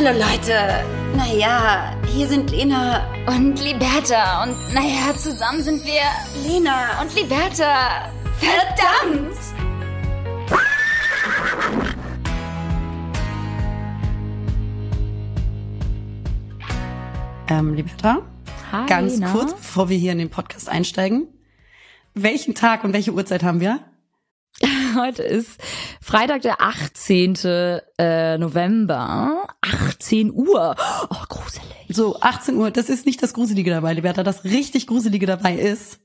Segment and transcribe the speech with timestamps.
[0.00, 0.84] Hallo Leute.
[1.16, 4.44] Naja, hier sind Lena Und Liberta.
[4.44, 6.02] Und naja, zusammen sind wir
[6.48, 8.08] Lena und Liberta.
[8.38, 9.36] Verdammt!
[17.48, 18.22] Ähm, Liberta,
[18.70, 19.32] Hi, ganz na?
[19.32, 21.26] kurz, bevor wir hier in den Podcast einsteigen.
[22.14, 23.80] Welchen Tag und welche Uhrzeit haben wir?
[24.96, 25.60] Heute ist
[26.00, 27.34] Freitag, der 18.
[27.98, 29.46] Äh, November.
[29.60, 30.74] 18 Uhr.
[31.10, 31.66] Oh, gruselig.
[31.88, 32.70] So, 18 Uhr.
[32.70, 34.22] Das ist nicht das Gruselige dabei, Liberta.
[34.22, 36.00] Das richtig Gruselige dabei ist,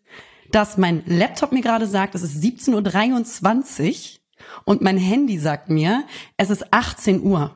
[0.51, 4.19] dass mein Laptop mir gerade sagt, es ist 17.23 Uhr
[4.65, 6.03] und mein Handy sagt mir,
[6.37, 7.55] es ist 18 Uhr.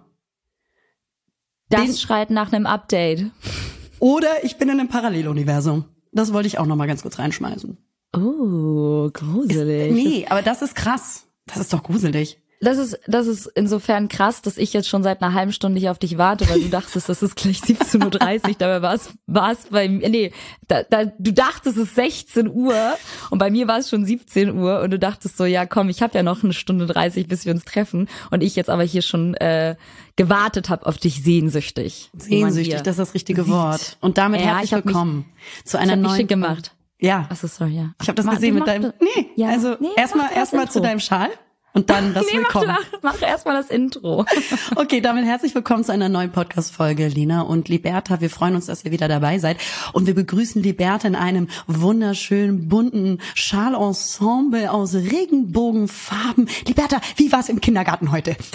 [1.69, 3.25] Das Den- schreit nach einem Update.
[3.99, 5.85] Oder ich bin in einem Paralleluniversum.
[6.11, 7.77] Das wollte ich auch noch mal ganz kurz reinschmeißen.
[8.15, 9.91] Oh, gruselig.
[9.93, 11.27] Nee, aber das ist krass.
[11.45, 12.39] Das ist doch gruselig.
[12.59, 15.91] Das ist, das ist insofern krass, dass ich jetzt schon seit einer halben Stunde hier
[15.91, 18.55] auf dich warte, weil du dachtest, das ist gleich 17.30 Uhr.
[18.57, 20.31] Dabei war es, war es bei mir, nee,
[20.67, 22.73] da, da, du dachtest, es ist 16 Uhr
[23.29, 26.01] und bei mir war es schon 17 Uhr und du dachtest so, ja komm, ich
[26.01, 29.03] habe ja noch eine Stunde 30, bis wir uns treffen und ich jetzt aber hier
[29.03, 29.75] schon äh,
[30.15, 32.09] gewartet habe auf dich sehnsüchtig.
[32.17, 33.53] Sehnsüchtig, das ist das richtige sieht.
[33.53, 33.97] Wort.
[34.01, 35.25] Und damit Ja, herzlich ich hab mich- willkommen
[35.63, 36.73] zu Ich einer mich neuen schick gemacht.
[36.99, 37.93] Ja, Achso, sorry, ja.
[38.01, 38.81] ich habe das Mach- gesehen du mit deinem.
[38.83, 39.49] das- Nee, Ja.
[39.49, 41.29] also Nee, erstmal erstmal zu deinem Schal
[41.73, 42.67] und dann das Nee, Willkommen.
[42.67, 44.25] mach, mach erstmal das Intro.
[44.75, 48.19] Okay, damit herzlich willkommen zu einer neuen Podcast-Folge, Lena und Liberta.
[48.21, 49.57] Wir freuen uns, dass ihr wieder dabei seid.
[49.93, 56.49] Und wir begrüßen Liberta in einem wunderschönen, bunten Schalensemble aus Regenbogenfarben.
[56.67, 58.35] Liberta, wie war's im Kindergarten heute?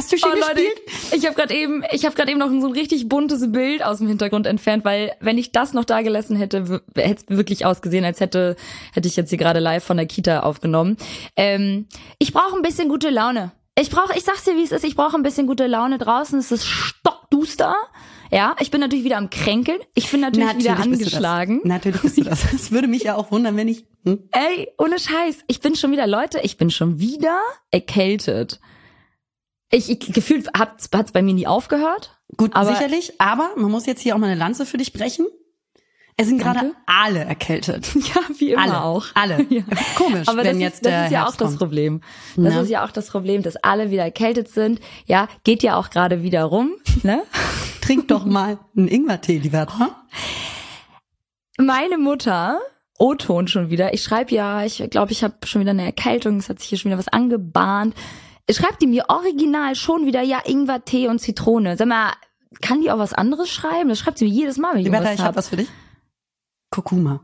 [0.00, 0.80] Hast du schon Oh Leute, gespielt?
[1.12, 3.84] ich, ich habe gerade eben, ich habe gerade eben noch so ein richtig buntes Bild
[3.84, 7.66] aus dem Hintergrund entfernt, weil wenn ich das noch da gelassen hätte, hätte es wirklich
[7.66, 8.56] ausgesehen, als hätte
[8.94, 10.96] hätte ich jetzt hier gerade live von der Kita aufgenommen.
[11.36, 11.86] Ähm,
[12.18, 13.52] ich brauche ein bisschen gute Laune.
[13.78, 14.84] Ich brauche, ich sag's dir, wie es ist.
[14.84, 16.38] Ich brauche ein bisschen gute Laune draußen.
[16.38, 17.74] Es ist stockduster.
[18.32, 19.80] Ja, ich bin natürlich wieder am Kränkeln.
[19.94, 21.58] Ich bin natürlich, wieder bist du angeschlagen.
[21.62, 21.68] Das.
[21.68, 22.40] Natürlich bist du das.
[22.54, 23.84] Es würde mich ja auch wundern, wenn ich.
[24.04, 24.28] Hm?
[24.32, 25.40] Ey, ohne Scheiß.
[25.48, 27.38] Ich bin schon wieder, Leute, ich bin schon wieder
[27.70, 28.60] erkältet.
[29.70, 32.18] Ich, ich gefühlt hat's, hat's bei mir nie aufgehört.
[32.36, 33.20] Gut, Aber- sicherlich.
[33.20, 35.26] Aber man muss jetzt hier auch mal eine Lanze für dich brechen.
[36.16, 37.88] Es sind gerade alle erkältet.
[37.94, 39.06] Ja, wie immer Alle, auch.
[39.14, 39.46] alle.
[39.48, 39.62] Ja.
[39.96, 41.58] Komisch, Aber wenn das, jetzt ist, das der ist ja auch Herbst das kommt.
[41.60, 42.00] Problem.
[42.36, 42.60] Das Na?
[42.60, 44.80] ist ja auch das Problem, dass alle wieder erkältet sind.
[45.06, 46.72] Ja, geht ja auch gerade wieder rum.
[47.02, 47.22] Ne?
[47.80, 49.66] Trink doch mal einen Ingwertee, lieber.
[49.78, 49.88] Hm?
[51.66, 52.58] Meine Mutter,
[52.98, 56.48] O-Ton schon wieder, ich schreibe ja, ich glaube, ich habe schon wieder eine Erkältung, es
[56.50, 57.94] hat sich hier schon wieder was angebahnt.
[58.52, 61.76] Schreibt die mir original schon wieder, ja, Ingwer-Tee und Zitrone.
[61.76, 62.12] Sag mal,
[62.60, 63.88] kann die auch was anderes schreiben?
[63.88, 65.36] Das schreibt sie mir jedes Mal, wenn ich Liberta, irgendwas ich hab.
[65.36, 65.68] was für dich.
[66.70, 67.20] Kurkuma.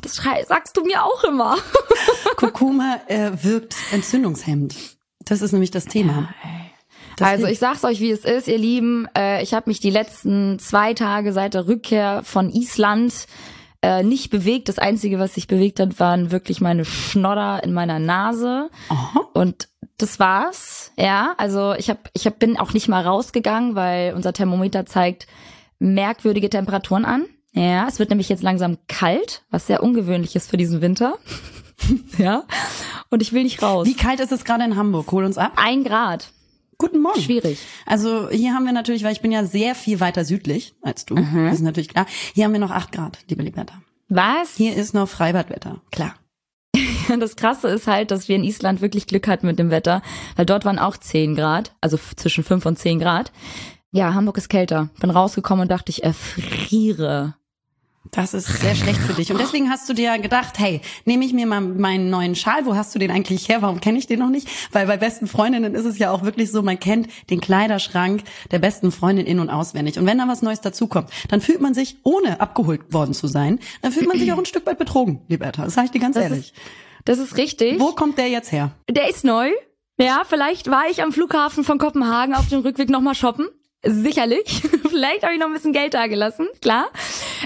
[0.00, 1.56] Das schrei sagst du mir auch immer.
[2.36, 4.74] Kurkuma äh, wirkt entzündungshemmend.
[5.24, 6.28] Das ist nämlich das Thema.
[7.16, 9.06] Das also ich sag's euch, wie es ist, ihr Lieben.
[9.16, 13.26] Äh, ich habe mich die letzten zwei Tage seit der Rückkehr von Island
[13.82, 14.68] äh, nicht bewegt.
[14.68, 18.70] Das Einzige, was sich bewegt hat, waren wirklich meine Schnodder in meiner Nase.
[18.88, 19.20] Aha.
[19.34, 19.68] Und
[19.98, 20.92] das war's.
[20.96, 25.26] Ja, also ich hab, ich hab, bin auch nicht mal rausgegangen, weil unser Thermometer zeigt
[25.78, 27.26] merkwürdige Temperaturen an.
[27.52, 31.18] Ja, es wird nämlich jetzt langsam kalt, was sehr ungewöhnlich ist für diesen Winter.
[32.18, 32.44] ja,
[33.10, 33.86] und ich will nicht raus.
[33.86, 35.10] Wie kalt ist es gerade in Hamburg?
[35.12, 35.52] Hol uns ab.
[35.56, 36.32] Ein Grad.
[36.78, 37.20] Guten Morgen.
[37.20, 37.60] Schwierig.
[37.86, 41.14] Also hier haben wir natürlich, weil ich bin ja sehr viel weiter südlich als du.
[41.14, 41.46] Mhm.
[41.46, 42.06] Das ist natürlich klar.
[42.34, 43.80] Hier haben wir noch acht Grad, liebe Liberta.
[44.08, 44.56] Was?
[44.56, 45.80] Hier ist noch Freibadwetter.
[45.92, 46.14] Klar.
[47.24, 50.02] Das Krasse ist halt, dass wir in Island wirklich Glück hatten mit dem Wetter,
[50.36, 53.32] weil dort waren auch 10 Grad, also zwischen 5 und 10 Grad.
[53.92, 54.90] Ja, Hamburg ist kälter.
[55.00, 57.34] Bin rausgekommen und dachte, ich erfriere.
[58.10, 59.32] Das ist sehr schlecht für dich.
[59.32, 62.66] Und deswegen hast du dir gedacht, hey, nehme ich mir mal meinen neuen Schal.
[62.66, 63.62] Wo hast du den eigentlich her?
[63.62, 64.46] Warum kenne ich den noch nicht?
[64.72, 68.58] Weil bei besten Freundinnen ist es ja auch wirklich so, man kennt den Kleiderschrank der
[68.58, 69.98] besten Freundin in- und auswendig.
[69.98, 73.58] Und wenn da was Neues dazukommt, dann fühlt man sich, ohne abgeholt worden zu sein,
[73.80, 75.64] dann fühlt man sich auch ein Stück weit betrogen, Liberta.
[75.64, 76.38] Das sage ich dir ganz Das ehrlich.
[76.40, 76.54] ist,
[77.04, 77.78] das ist richtig.
[77.80, 78.72] Wo kommt der jetzt her?
[78.88, 79.50] Der ist neu.
[79.98, 83.48] Ja, vielleicht war ich am Flughafen von Kopenhagen auf dem Rückweg nochmal shoppen.
[83.84, 84.62] Sicherlich.
[84.88, 86.86] vielleicht habe ich noch ein bisschen Geld da gelassen, klar.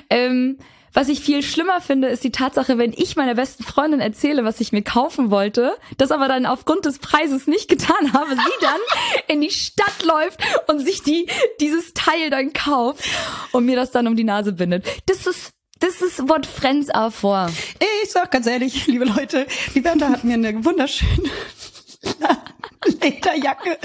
[0.09, 0.59] Ähm,
[0.95, 4.61] was ich viel schlimmer finde, ist die Tatsache, wenn ich meiner besten Freundin erzähle, was
[4.61, 8.81] ich mir kaufen wollte, das aber dann aufgrund des Preises nicht getan habe, sie dann
[9.29, 11.27] in die Stadt läuft und sich die,
[11.61, 13.05] dieses Teil dann kauft
[13.53, 14.87] und mir das dann um die Nase bindet.
[15.07, 15.51] Das ist,
[15.81, 17.51] das ist what friends are for.
[18.03, 21.31] Ich sag ganz ehrlich, liebe Leute, die Bertha hat mir eine wunderschöne
[23.03, 23.79] Lederjacke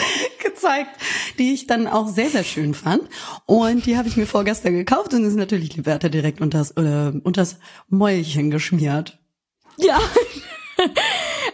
[0.43, 0.91] gezeigt,
[1.37, 3.03] die ich dann auch sehr, sehr schön fand.
[3.45, 7.11] Und die habe ich mir vorgestern gekauft und ist natürlich die Bertha direkt unters, äh,
[7.23, 7.57] unters
[7.89, 9.19] Mäulchen geschmiert.
[9.77, 9.99] Ja.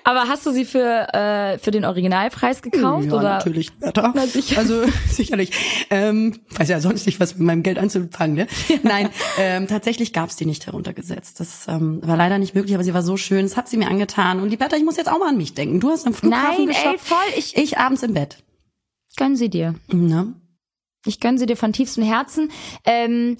[0.09, 3.05] Aber hast du sie für, äh, für den Originalpreis gekauft?
[3.05, 3.29] Ja, oder?
[3.35, 3.69] natürlich.
[3.79, 4.57] Ja, Na, sicher.
[4.57, 5.51] Also sicherlich.
[5.91, 8.35] Ähm, weiß ja sonst nicht, was mit meinem Geld anzufangen.
[8.35, 8.47] Ne?
[8.81, 11.39] Nein, ähm, tatsächlich gab's die nicht heruntergesetzt.
[11.39, 13.43] Das ähm, war leider nicht möglich, aber sie war so schön.
[13.43, 14.39] Das hat sie mir angetan.
[14.39, 15.79] Und Liberta, ich muss jetzt auch mal an mich denken.
[15.79, 17.17] Du hast am Flughafen Nein, ey, voll.
[17.37, 18.37] Ich, Ich abends im Bett.
[19.15, 19.75] gönn sie dir.
[19.91, 20.33] Ne?
[21.05, 22.49] Ich gönn sie dir von tiefstem Herzen.
[22.83, 23.37] Ähm,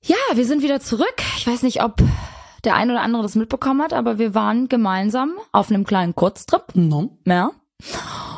[0.00, 1.16] ja, wir sind wieder zurück.
[1.36, 2.02] Ich weiß nicht, ob
[2.64, 6.74] der ein oder andere das mitbekommen hat, aber wir waren gemeinsam auf einem kleinen Kurztrip.
[6.74, 7.16] No.
[7.26, 7.50] Ja.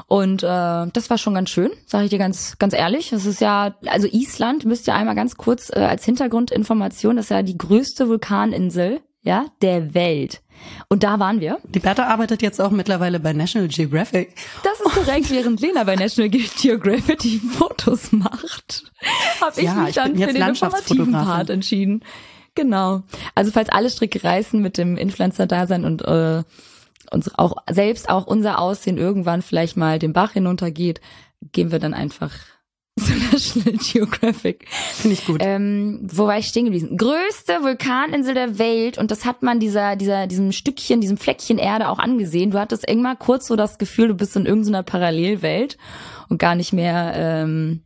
[0.09, 3.11] Und äh, das war schon ganz schön, sage ich dir ganz ganz ehrlich.
[3.11, 7.31] Das ist ja, also Island, müsst ihr einmal ganz kurz äh, als Hintergrundinformation, das ist
[7.31, 10.43] ja die größte Vulkaninsel, ja, der Welt.
[10.89, 11.59] Und da waren wir.
[11.73, 14.35] Liberta arbeitet jetzt auch mittlerweile bei National Geographic.
[14.63, 18.91] Das ist korrekt, während Lena bei National Geographic die Fotos macht,
[19.41, 21.13] habe ich Ja, mich ich dann jetzt für den informativen.
[21.13, 22.03] Part entschieden.
[22.57, 23.03] Genau.
[23.37, 26.43] Also falls alle Stricke reißen mit dem Influencer-Dasein und äh,
[27.13, 31.01] uns auch selbst auch unser Aussehen irgendwann vielleicht mal den Bach hinuntergeht,
[31.53, 32.33] gehen wir dann einfach
[32.99, 34.67] zu National Geographic.
[34.95, 35.43] Finde ich gut.
[35.45, 36.97] Ähm, wo war ich stehen geblieben?
[36.97, 41.91] Größte Vulkaninsel der Welt und das hat man dieser, dieser, diesem Stückchen, diesem Fleckchen Erde
[41.91, 42.51] auch angesehen.
[42.53, 45.77] Du hattest irgendwann kurz so das Gefühl, du bist in irgendeiner Parallelwelt
[46.31, 47.83] und gar nicht mehr ähm,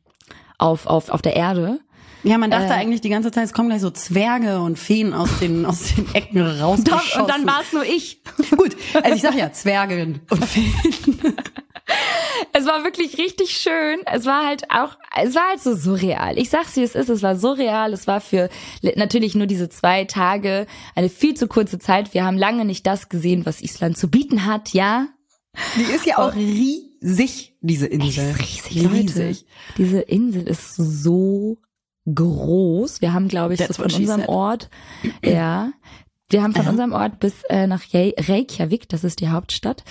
[0.58, 1.80] auf, auf, auf der Erde.
[2.22, 5.12] Ja, man dachte äh, eigentlich die ganze Zeit, es kommen gleich so Zwerge und Feen
[5.14, 6.80] aus den, aus den Ecken raus.
[6.84, 8.22] Doch, und dann war es nur ich.
[8.50, 10.72] Gut, also ich sag ja, Zwerge und Feen.
[12.52, 14.00] Es war wirklich richtig schön.
[14.06, 16.38] Es war halt auch, es war halt so surreal.
[16.38, 17.92] Ich sag's wie es ist, es war surreal.
[17.92, 18.48] Es war für
[18.82, 22.14] natürlich nur diese zwei Tage eine viel zu kurze Zeit.
[22.14, 25.08] Wir haben lange nicht das gesehen, was Island zu bieten hat, ja.
[25.76, 28.34] Die ist ja auch riesig, diese Insel.
[28.38, 29.36] riesig, Leute.
[29.76, 31.58] Diese Insel ist so
[32.12, 33.00] groß.
[33.00, 34.28] Wir haben, glaube ich, That's so von unserem said.
[34.28, 34.70] Ort,
[35.24, 35.72] ja,
[36.30, 39.82] wir haben von unserem Ort bis äh, nach Re- Reykjavik, das ist die Hauptstadt,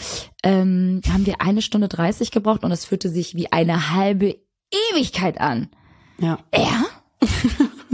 [0.44, 4.38] ähm, haben wir eine Stunde 30 gebraucht und es fühlte sich wie eine halbe
[4.94, 5.69] Ewigkeit an.
[6.19, 6.85] Ja, Ja?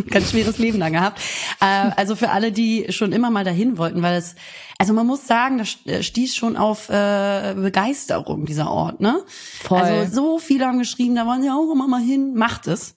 [0.10, 1.20] ganz schweres Leben da gehabt.
[1.62, 1.66] Äh,
[1.96, 4.36] also für alle, die schon immer mal dahin wollten, weil es,
[4.78, 9.24] also man muss sagen, das st- stieß schon auf äh, Begeisterung, dieser Ort, ne?
[9.62, 9.80] Voll.
[9.80, 12.96] Also so viele haben geschrieben, da wollen sie auch immer mal hin, macht es.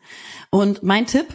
[0.50, 1.26] Und mein Tipp,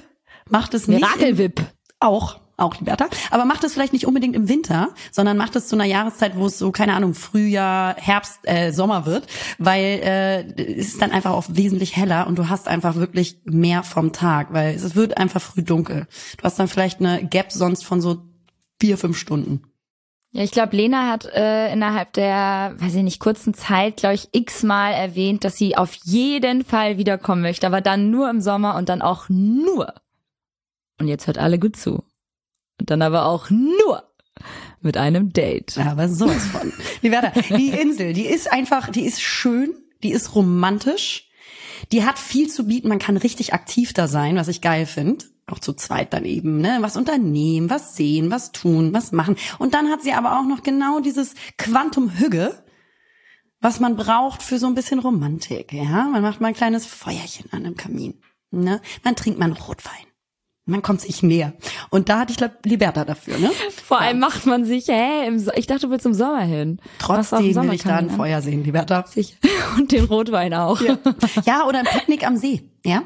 [0.50, 1.02] macht es nicht.
[1.02, 1.62] Mirakelwip.
[2.00, 3.08] Auch, auch Liberta.
[3.32, 6.46] Aber macht es vielleicht nicht unbedingt im Winter, sondern macht es zu einer Jahreszeit, wo
[6.46, 9.28] es so, keine Ahnung, Frühjahr, Herbst, äh, Sommer wird,
[9.58, 13.84] weil äh, es ist dann einfach auch wesentlich heller und du hast einfach wirklich mehr
[13.84, 16.08] vom Tag, weil es wird einfach früh dunkel.
[16.38, 18.24] Du hast dann vielleicht eine Gap sonst von so
[18.80, 19.64] vier, fünf Stunden.
[20.36, 24.30] Ja, ich glaube, Lena hat äh, innerhalb der, weiß ich nicht, kurzen Zeit, glaube ich,
[24.32, 28.90] x-mal erwähnt, dass sie auf jeden Fall wiederkommen möchte, aber dann nur im Sommer und
[28.90, 29.94] dann auch nur.
[31.00, 32.04] Und jetzt hört alle gut zu.
[32.86, 34.04] Dann aber auch nur
[34.82, 35.78] mit einem Date.
[35.78, 36.72] Aber sowas von.
[37.02, 41.30] Liberta, die Insel, die ist einfach, die ist schön, die ist romantisch,
[41.92, 45.26] die hat viel zu bieten, man kann richtig aktiv da sein, was ich geil finde.
[45.48, 46.78] Auch zu zweit dann eben, ne?
[46.80, 49.36] Was unternehmen, was sehen, was tun, was machen.
[49.60, 52.64] Und dann hat sie aber auch noch genau dieses Quantum Hügge,
[53.60, 56.08] was man braucht für so ein bisschen Romantik, ja?
[56.08, 58.22] Man macht mal ein kleines Feuerchen an dem Kamin,
[58.52, 58.82] ne?
[59.04, 60.06] Man trinkt einen Rotwein.
[60.66, 61.54] Man kommt sich näher.
[61.90, 63.52] Und da hatte ich glaub, Liberta dafür, ne?
[63.86, 66.80] Vor allem macht man sich, hä, im so ich dachte, du willst im Sommer hin.
[67.00, 68.10] Trotzdem will ich da ein?
[68.10, 69.06] Feuer sehen, Liberta.
[69.06, 69.36] Sicher.
[69.78, 70.80] Und den Rotwein auch.
[70.80, 70.98] Ja.
[71.46, 73.04] ja, oder ein Picknick am See, ja?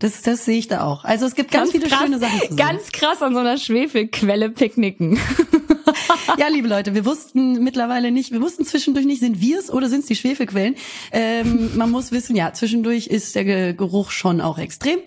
[0.00, 1.04] Das, das sehe ich da auch.
[1.04, 2.56] Also es gibt ganz, viele krass, schöne Sachen zu sehen.
[2.56, 5.20] Ganz krass an so einer Schwefelquelle picknicken.
[6.38, 9.88] ja, liebe Leute, wir wussten mittlerweile nicht, wir wussten zwischendurch nicht, sind wir es oder
[9.88, 10.74] sind es die Schwefelquellen.
[11.12, 14.98] Ähm, man muss wissen, ja, zwischendurch ist der Ge- Geruch schon auch extrem,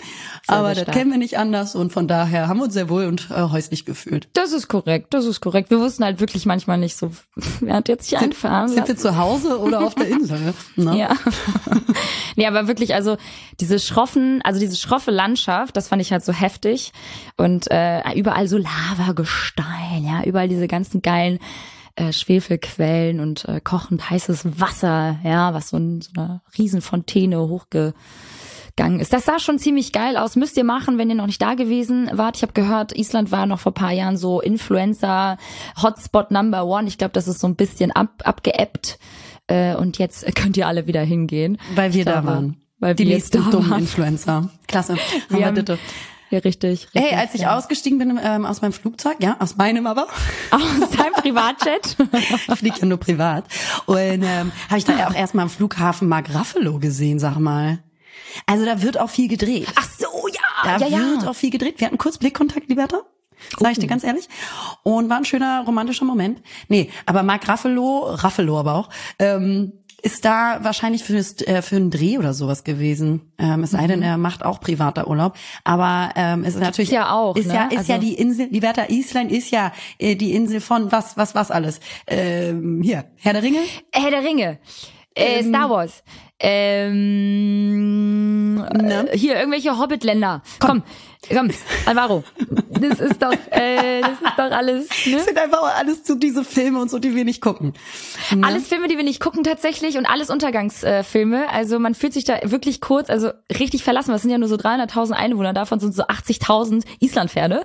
[0.48, 3.06] aber sehr das kennen wir nicht anders und von daher haben wir uns sehr wohl
[3.06, 4.28] und äh, häuslich gefühlt.
[4.34, 5.70] Das ist korrekt, das ist korrekt.
[5.70, 7.12] Wir wussten halt wirklich manchmal nicht so,
[7.62, 8.98] wer hat jetzt sich einfahren Sind wir lassen?
[8.98, 10.54] zu Hause oder auf der Insel?
[10.76, 10.98] Ne?
[10.98, 11.16] Ja.
[12.36, 13.18] nee, aber wirklich, also
[13.60, 16.92] diese schroffen, also diese schroffe Landschaft, das fand ich halt so heftig.
[17.38, 21.40] Und äh, überall so Lavagestein, ja, überall diese ganzen geilen
[21.96, 29.00] äh, Schwefelquellen und äh, kochend heißes Wasser, ja, was so, ein, so eine Riesenfontäne hochgegangen
[29.00, 29.14] ist.
[29.14, 30.36] Das sah schon ziemlich geil aus.
[30.36, 32.36] Müsst ihr machen, wenn ihr noch nicht da gewesen wart.
[32.38, 35.38] Ich habe gehört, Island war noch vor paar Jahren so Influencer
[35.82, 36.88] Hotspot Number One.
[36.88, 39.00] Ich glaube, das ist so ein bisschen ab, abgeebbt.
[39.48, 41.58] Äh, und jetzt könnt ihr alle wieder hingehen.
[41.76, 42.58] Weil wir da waren.
[42.80, 43.80] Weil Die wir nächsten da dummen waren.
[43.80, 44.50] Influencer.
[44.68, 44.94] Klasse.
[45.30, 45.80] Haben wir haben- bitte.
[46.36, 47.02] Ja, richtig, richtig.
[47.02, 47.58] Hey, als ich ja.
[47.58, 50.08] ausgestiegen bin ähm, aus meinem Flugzeug, ja, aus meinem aber,
[50.52, 51.96] Aus deinem Privatjet?
[52.12, 53.46] ich fliege ja nur privat.
[53.86, 57.80] Und ähm, habe ich da auch erstmal am Flughafen Mark Ruffalo gesehen, sag mal.
[58.48, 59.68] Also da wird auch viel gedreht.
[59.76, 61.12] Ach so, ja, Da ja, ja.
[61.12, 61.80] wird auch viel gedreht.
[61.80, 63.04] Wir hatten kurz Blickkontakt, Liberta.
[63.58, 64.28] sag ich dir ganz ehrlich.
[64.84, 66.42] Und war ein schöner romantischer Moment.
[66.68, 68.90] Nee, aber Mark Raffalo, Raffalo aber auch,
[69.20, 69.72] ähm,
[70.06, 73.34] ist da wahrscheinlich fürs, äh, für einen Dreh oder sowas gewesen.
[73.40, 75.36] Ähm, es sei denn, er macht auch privater Urlaub.
[75.64, 77.54] Aber ähm, es ist natürlich ja auch, ist ne?
[77.56, 80.92] ja ist Also- ja die Insel, die Werta Island ist ja äh, die Insel von
[80.92, 81.80] was was was alles.
[82.08, 83.60] Ähm, hier Herr der Ringe.
[83.92, 84.60] Herr der Ringe.
[85.16, 86.04] Äh, Star Wars.
[87.26, 89.08] Ähm, Ne?
[89.12, 90.42] äh, hier, irgendwelche Hobbitländer.
[90.60, 90.84] Komm, komm,
[91.86, 92.24] Alvaro.
[92.70, 95.16] Das ist doch, äh, das ist doch alles, ne?
[95.16, 97.74] Das sind einfach alles so diese Filme und so, die wir nicht gucken.
[98.32, 98.46] Ne?
[98.46, 101.04] Alles Filme, die wir nicht gucken tatsächlich und alles Untergangsfilme.
[101.04, 101.50] Filme.
[101.50, 104.12] also man fühlt sich da wirklich kurz, also richtig verlassen.
[104.12, 107.64] Das sind ja nur so 300.000 Einwohner, davon sind so 80.000 Islandpferde.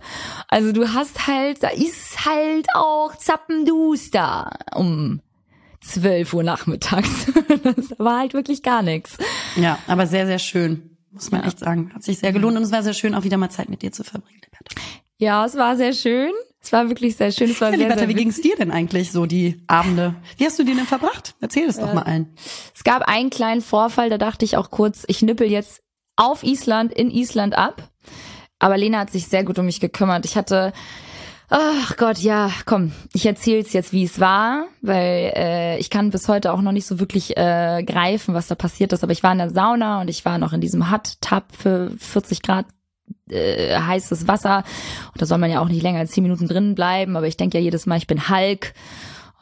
[0.48, 5.20] Also du hast halt, da ist halt auch Zappenduster um
[5.82, 7.26] 12 Uhr nachmittags.
[7.62, 9.18] Das war halt wirklich gar nichts.
[9.56, 11.90] Ja, aber sehr sehr schön, muss man echt sagen.
[11.94, 13.92] Hat sich sehr gelohnt und es war sehr schön, auch wieder mal Zeit mit dir
[13.92, 14.40] zu verbringen.
[14.44, 14.74] Liberta.
[15.18, 16.30] Ja, es war sehr schön.
[16.62, 17.50] Es war wirklich sehr schön.
[17.50, 18.24] Es war Ja, sehr, Liberta, sehr wie witzig.
[18.24, 20.14] ging's dir denn eigentlich so die Abende?
[20.36, 21.34] Wie hast du die denn verbracht?
[21.40, 22.34] Erzähl es doch mal allen.
[22.74, 25.82] Es gab einen kleinen Vorfall, da dachte ich auch kurz, ich nippel jetzt
[26.16, 27.90] auf Island, in Island ab.
[28.58, 30.26] Aber Lena hat sich sehr gut um mich gekümmert.
[30.26, 30.74] Ich hatte,
[31.50, 36.28] ach Gott, ja, komm, ich erzähl's jetzt, wie es war, weil äh, ich kann bis
[36.28, 39.02] heute auch noch nicht so wirklich äh, greifen, was da passiert ist.
[39.02, 42.42] Aber ich war in der Sauna und ich war noch in diesem Hot-Tub für 40
[42.42, 42.66] Grad
[43.28, 44.64] äh, heißes Wasser.
[45.12, 47.16] Und da soll man ja auch nicht länger als 10 Minuten drin bleiben.
[47.16, 48.72] Aber ich denke ja jedes Mal, ich bin Hulk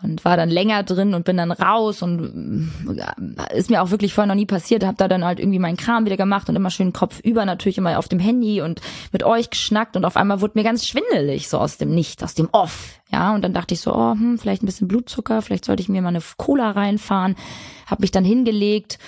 [0.02, 4.14] und war dann länger drin und bin dann raus und äh, ist mir auch wirklich
[4.14, 6.70] vorher noch nie passiert, habe da dann halt irgendwie meinen Kram wieder gemacht und immer
[6.70, 8.80] schön Kopf über natürlich immer auf dem Handy und
[9.12, 12.34] mit euch geschnackt und auf einmal wurde mir ganz schwindelig so aus dem Nichts, aus
[12.34, 15.64] dem Off, ja und dann dachte ich so, oh, hm, vielleicht ein bisschen Blutzucker, vielleicht
[15.64, 17.34] sollte ich mir mal eine Cola reinfahren,
[17.86, 18.98] habe mich dann hingelegt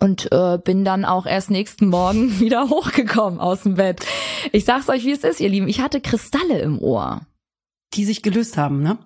[0.00, 4.04] und äh, bin dann auch erst nächsten Morgen wieder hochgekommen aus dem Bett.
[4.52, 7.20] Ich sag's euch, wie es ist, ihr Lieben, ich hatte Kristalle im Ohr.
[7.94, 8.98] Die sich gelöst haben, ne?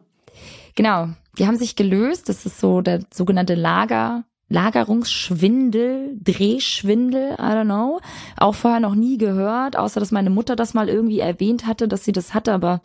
[0.74, 1.08] Genau,
[1.38, 2.28] die haben sich gelöst.
[2.28, 8.00] Das ist so der sogenannte Lager, Lagerungsschwindel, Drehschwindel, I don't know.
[8.36, 12.04] Auch vorher noch nie gehört, außer dass meine Mutter das mal irgendwie erwähnt hatte, dass
[12.04, 12.80] sie das hatte, aber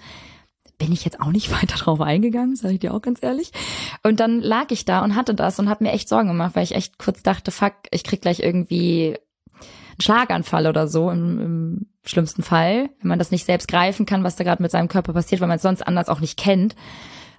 [0.78, 3.52] bin ich jetzt auch nicht weiter drauf eingegangen, sage ich dir auch ganz ehrlich.
[4.04, 6.64] Und dann lag ich da und hatte das und habe mir echt Sorgen gemacht, weil
[6.64, 9.18] ich echt kurz dachte, fuck, ich krieg gleich irgendwie
[9.60, 14.24] einen Schlaganfall oder so im, im schlimmsten Fall, wenn man das nicht selbst greifen kann,
[14.24, 16.76] was da gerade mit seinem Körper passiert, weil man es sonst anders auch nicht kennt.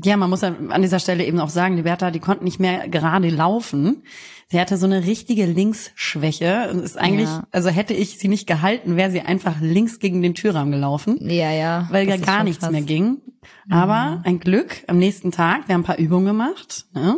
[0.04, 2.88] Ja, man muss an dieser Stelle eben auch sagen, die Bertha, die konnte nicht mehr
[2.88, 4.02] gerade laufen.
[4.48, 7.46] Sie hatte so eine richtige Linksschwäche und ist eigentlich, Ja.
[7.50, 11.50] also hätte ich sie nicht gehalten, wäre sie einfach links gegen den Türrahmen gelaufen, Ja,
[11.52, 11.88] ja.
[11.90, 12.70] weil ja gar nichts krass.
[12.72, 13.18] mehr ging.
[13.70, 17.16] Aber ein Glück, am nächsten Tag, wir haben ein paar Übungen gemacht, ne?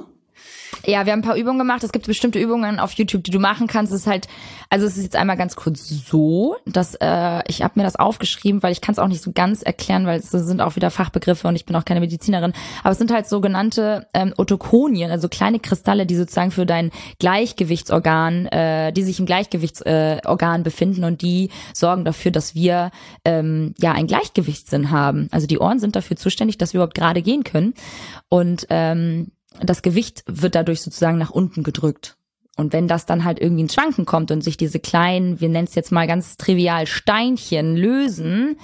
[0.87, 1.82] Ja, wir haben ein paar Übungen gemacht.
[1.84, 3.92] Es gibt bestimmte Übungen auf YouTube, die du machen kannst.
[3.92, 4.28] Es ist halt,
[4.70, 8.62] also es ist jetzt einmal ganz kurz so, dass äh, ich habe mir das aufgeschrieben,
[8.62, 11.48] weil ich kann es auch nicht so ganz erklären, weil es sind auch wieder Fachbegriffe
[11.48, 12.52] und ich bin auch keine Medizinerin.
[12.82, 18.46] Aber es sind halt sogenannte ähm, Otokonien, also kleine Kristalle, die sozusagen für dein Gleichgewichtsorgan,
[18.46, 22.90] äh, die sich im Gleichgewichtsorgan äh, befinden und die sorgen dafür, dass wir
[23.25, 25.28] ähm, ja einen Gleichgewichtssinn haben.
[25.32, 27.75] Also die Ohren sind dafür zuständig, dass wir überhaupt gerade gehen können
[28.28, 32.17] und ähm, das Gewicht wird dadurch sozusagen nach unten gedrückt.
[32.57, 35.69] Und wenn das dann halt irgendwie ins Schwanken kommt und sich diese kleinen, wir nennen
[35.69, 38.57] es jetzt mal ganz trivial Steinchen lösen,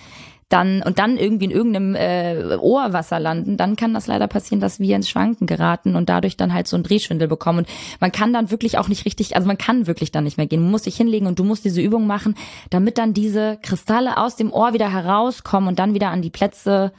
[0.49, 4.79] dann und dann irgendwie in irgendeinem äh, Ohrwasser landen, dann kann das leider passieren, dass
[4.79, 7.61] wir ins Schwanken geraten und dadurch dann halt so einen Drehschwindel bekommen.
[7.61, 7.69] Und
[8.01, 10.63] man kann dann wirklich auch nicht richtig, also man kann wirklich dann nicht mehr gehen.
[10.63, 12.35] Man muss sich hinlegen und du musst diese Übung machen,
[12.71, 16.93] damit dann diese Kristalle aus dem Ohr wieder herauskommen und dann wieder an die Plätze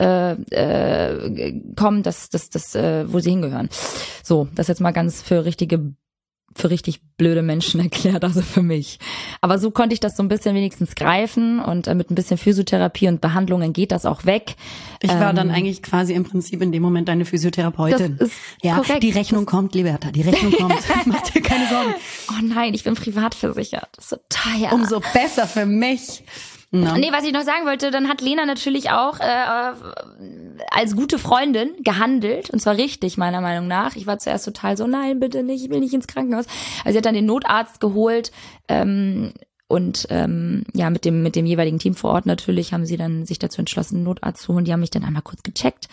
[0.00, 3.68] äh, äh, kommen, das, das, das, äh, wo sie hingehören.
[4.22, 5.94] So, das jetzt mal ganz für richtige,
[6.56, 8.98] für richtig blöde Menschen erklärt, also für mich.
[9.40, 12.38] Aber so konnte ich das so ein bisschen wenigstens greifen und äh, mit ein bisschen
[12.38, 14.56] Physiotherapie und Behandlungen geht das auch weg.
[15.00, 18.16] Ich war Ähm, dann eigentlich quasi im Prinzip in dem Moment deine Physiotherapeutin.
[18.18, 19.02] Das ist ja, korrekt.
[19.02, 20.80] die Rechnung kommt, Liberta, die Rechnung kommt.
[21.06, 21.94] Mach dir keine Sorgen.
[22.30, 23.88] Oh nein, ich bin privat versichert.
[23.92, 24.72] Das ist so teuer.
[24.72, 26.24] Umso besser für mich.
[26.74, 26.98] Na?
[26.98, 29.74] Nee, was ich noch sagen wollte, dann hat Lena natürlich auch äh, äh,
[30.72, 33.94] als gute Freundin gehandelt und zwar richtig meiner Meinung nach.
[33.94, 36.46] Ich war zuerst total so, nein, bitte nicht, ich will nicht ins Krankenhaus.
[36.84, 38.32] Also sie hat dann den Notarzt geholt
[38.68, 39.34] ähm,
[39.68, 43.24] und ähm, ja mit dem mit dem jeweiligen Team vor Ort natürlich haben sie dann
[43.24, 44.64] sich dazu entschlossen, einen Notarzt zu holen.
[44.64, 45.88] Die haben mich dann einmal kurz gecheckt.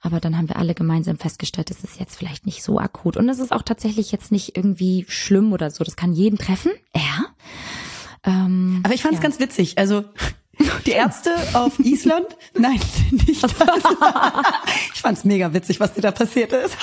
[0.00, 3.16] Aber dann haben wir alle gemeinsam festgestellt, das ist jetzt vielleicht nicht so akut.
[3.16, 5.82] Und das ist auch tatsächlich jetzt nicht irgendwie schlimm oder so.
[5.82, 6.70] Das kann jeden treffen.
[6.94, 7.26] Ja.
[8.24, 9.78] Ähm, Aber ich fand es ganz witzig.
[9.78, 10.04] Also
[10.86, 12.26] die Ärzte auf Island,
[12.58, 13.52] nein, nicht das.
[14.94, 16.76] Ich fand es mega witzig, was dir da passiert ist.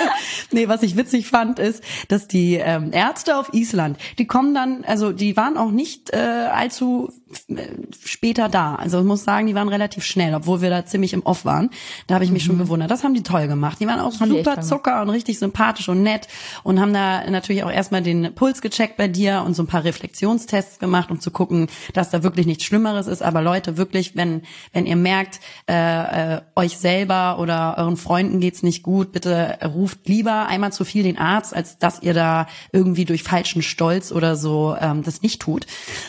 [0.52, 4.84] Nee, was ich witzig fand, ist, dass die ähm, Ärzte auf Island, die kommen dann,
[4.84, 7.12] also die waren auch nicht äh, allzu
[7.48, 7.62] äh,
[8.04, 8.76] später da.
[8.76, 11.70] Also ich muss sagen, die waren relativ schnell, obwohl wir da ziemlich im Off waren.
[12.06, 12.90] Da habe ich mich schon gewundert.
[12.90, 13.78] Das haben die toll gemacht.
[13.80, 16.28] Die waren auch Haben super Zucker und richtig sympathisch und nett
[16.62, 19.84] und haben da natürlich auch erstmal den Puls gecheckt bei dir und so ein paar
[19.84, 23.22] Reflexionstests gemacht, um zu gucken, dass da wirklich nichts Schlimmeres ist.
[23.22, 28.62] Aber Leute, wirklich, wenn wenn ihr merkt, äh, äh, euch selber oder euren Freunden geht's
[28.62, 33.04] nicht gut, bitte ruft lieber einmal zu viel den Arzt, als dass ihr da irgendwie
[33.04, 35.66] durch falschen Stolz oder so ähm, das nicht tut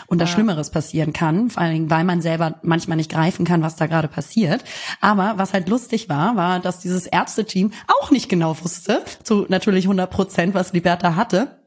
[0.07, 3.61] und da Schlimmeres passieren kann, vor allen Dingen, weil man selber manchmal nicht greifen kann,
[3.61, 4.63] was da gerade passiert.
[5.01, 9.85] Aber was halt lustig war, war, dass dieses Ärzteteam auch nicht genau wusste, zu natürlich
[9.85, 11.57] 100 Prozent, was Liberta hatte.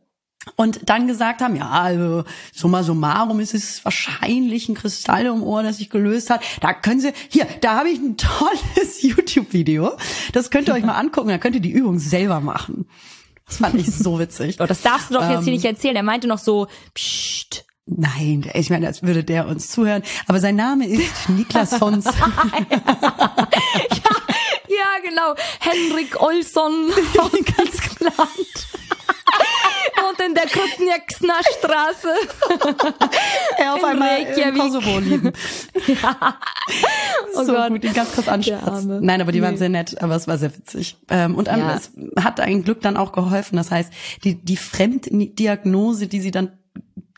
[0.56, 5.62] Und dann gesagt haben, ja, also summa summarum ist es wahrscheinlich ein Kristall im Ohr,
[5.62, 6.42] das sich gelöst hat.
[6.62, 9.92] Da können Sie, hier, da habe ich ein tolles YouTube-Video.
[10.32, 12.86] Das könnt ihr euch mal angucken, da könnt ihr die Übung selber machen.
[13.46, 14.56] Das fand ich so witzig.
[14.60, 15.54] Oh, das darfst du doch jetzt hier Ähm.
[15.54, 15.96] nicht erzählen.
[15.96, 17.66] Er meinte noch so, psst.
[17.86, 20.02] Nein, ich meine, als würde der uns zuhören.
[20.28, 22.04] Aber sein Name ist Niklas Fons.
[24.68, 25.34] Ja, genau.
[25.58, 28.68] Henrik Olsson aus Island.
[30.20, 32.08] Und in der Krasnjaksna Straße.
[33.58, 34.60] er auf In einmal Reykjavik.
[34.60, 35.32] Kosovo lieben.
[37.34, 37.68] Oh so Gott.
[37.70, 39.00] gut, ihn ganz kurz Der anspritzen.
[39.04, 39.58] Nein, aber die waren Nee.
[39.58, 40.96] sehr nett, aber es war sehr witzig.
[41.08, 41.74] Ähm, und Ja.
[41.74, 43.56] es hat ein Glück dann auch geholfen.
[43.56, 43.92] Das heißt,
[44.24, 46.52] die, die Fremddiagnose, die sie dann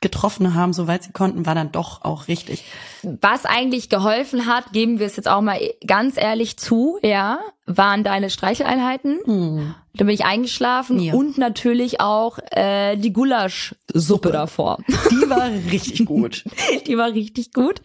[0.02, 2.64] getroffen haben, soweit sie konnten, war dann doch auch richtig.
[3.02, 8.04] Was eigentlich geholfen hat, geben wir es jetzt auch mal ganz ehrlich zu, ja, waren
[8.04, 9.74] deine Streicheleinheiten.
[9.94, 11.14] Da bin ich eingeschlafen Ja.
[11.14, 14.78] und natürlich auch äh, die Gulaschsuppe davor.
[15.10, 16.44] Die war richtig gut.
[16.86, 17.82] Die war richtig gut.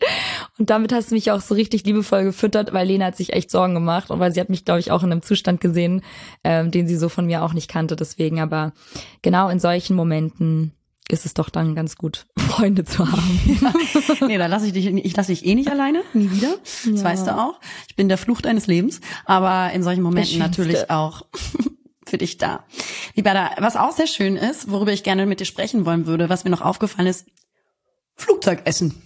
[0.57, 3.51] Und damit hast du mich auch so richtig liebevoll gefüttert, weil Lena hat sich echt
[3.51, 6.01] Sorgen gemacht und weil sie hat mich, glaube ich, auch in einem Zustand gesehen,
[6.43, 7.95] ähm, den sie so von mir auch nicht kannte.
[7.95, 8.73] Deswegen, aber
[9.21, 10.73] genau in solchen Momenten
[11.09, 13.39] ist es doch dann ganz gut, Freunde zu haben.
[14.27, 16.55] Nee, da lasse ich dich, ich lasse dich eh nicht alleine, nie wieder.
[16.63, 17.03] Das Ja.
[17.03, 17.59] weißt du auch.
[17.87, 21.23] Ich bin der Fluch deines Lebens, aber in solchen Momenten natürlich auch
[22.05, 22.65] für dich da.
[23.15, 26.29] Lieber da, was auch sehr schön ist, worüber ich gerne mit dir sprechen wollen würde,
[26.29, 27.25] was mir noch aufgefallen ist,
[28.15, 29.01] Flugzeugessen.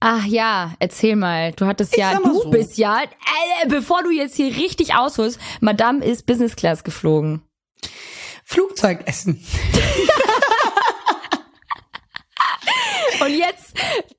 [0.00, 1.52] Ach ja, erzähl mal.
[1.52, 2.50] Du hattest Ich ja, du so.
[2.50, 7.42] bist ja, äh, bevor du jetzt hier richtig ausholst, Madame ist Business Class geflogen.
[8.44, 9.44] Flugzeugessen.
[13.20, 13.74] Und jetzt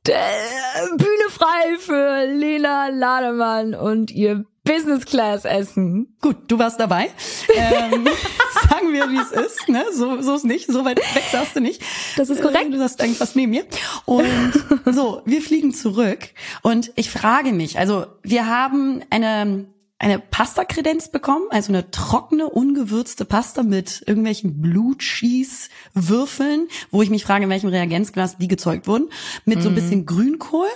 [0.08, 6.18] äh, Bühne frei für Lena Lademann und ihr Business Class Essen.
[6.22, 7.10] Gut, du warst dabei.
[7.56, 8.06] Ähm,
[8.70, 9.70] sagen wir, wie es ist.
[9.70, 9.86] Ne?
[9.94, 10.68] So, so ist nicht.
[10.68, 11.82] So weit weg sagst du nicht.
[12.18, 12.66] Das ist korrekt.
[12.66, 13.66] Äh, Du hast eigentlich was neben mir.
[14.06, 14.54] Und
[14.86, 16.30] so, wir fliegen zurück.
[16.64, 19.68] Und ich frage mich, also wir haben eine
[20.00, 27.10] eine Pasta-Kredenz bekommen, also eine trockene, ungewürzte Pasta mit irgendwelchen Blue Cheese Würfeln, wo ich
[27.10, 29.10] mich frage, in welchem Reagenzglas die gezeugt wurden,
[29.46, 30.68] mit so ein bisschen Grünkohl.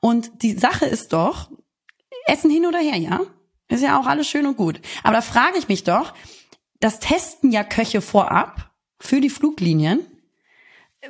[0.00, 1.50] Und die Sache ist doch,
[2.26, 3.20] Essen hin oder her, ja?
[3.68, 4.80] Ist ja auch alles schön und gut.
[5.02, 6.14] Aber da frage ich mich doch,
[6.80, 10.00] das testen ja Köche vorab für die Fluglinien,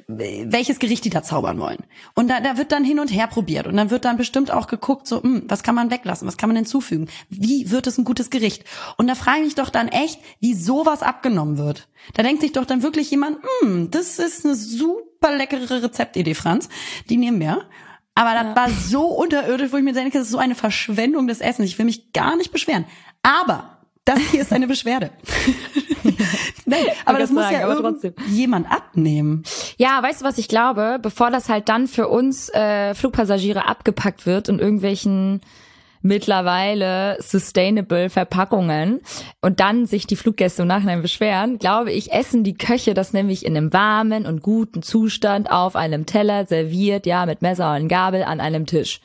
[0.06, 1.78] welches Gericht die da zaubern wollen.
[2.14, 3.66] Und da, da wird dann hin und her probiert.
[3.66, 6.48] Und dann wird dann bestimmt auch geguckt, so, hm, was kann man weglassen, was kann
[6.48, 7.08] man hinzufügen?
[7.28, 8.64] Wie wird es ein gutes Gericht?
[8.96, 11.88] Und da frage ich mich doch dann echt, wie sowas abgenommen wird.
[12.14, 16.68] Da denkt sich doch dann wirklich jemand, hm, das ist eine super leckere Rezeptidee, Franz.
[17.08, 17.68] Die nehmen wir.
[18.14, 21.40] Aber das war so unterirdisch, wo ich mir denke, das ist so eine Verschwendung des
[21.40, 21.68] Essens.
[21.68, 22.84] Ich will mich gar nicht beschweren.
[23.22, 25.10] Aber das hier ist eine Beschwerde.
[26.70, 28.14] Nein, aber das muss sagen, ja trotzdem.
[28.28, 29.42] jemand abnehmen.
[29.76, 30.98] Ja, weißt du, was ich glaube?
[31.00, 35.40] Bevor das halt dann für uns äh, Flugpassagiere abgepackt wird in irgendwelchen
[36.02, 39.00] mittlerweile sustainable Verpackungen
[39.40, 43.44] und dann sich die Fluggäste im Nachhinein beschweren, glaube ich, essen die Köche das nämlich
[43.44, 48.22] in einem warmen und guten Zustand auf einem Teller serviert, ja, mit Messer und Gabel
[48.22, 49.00] an einem Tisch.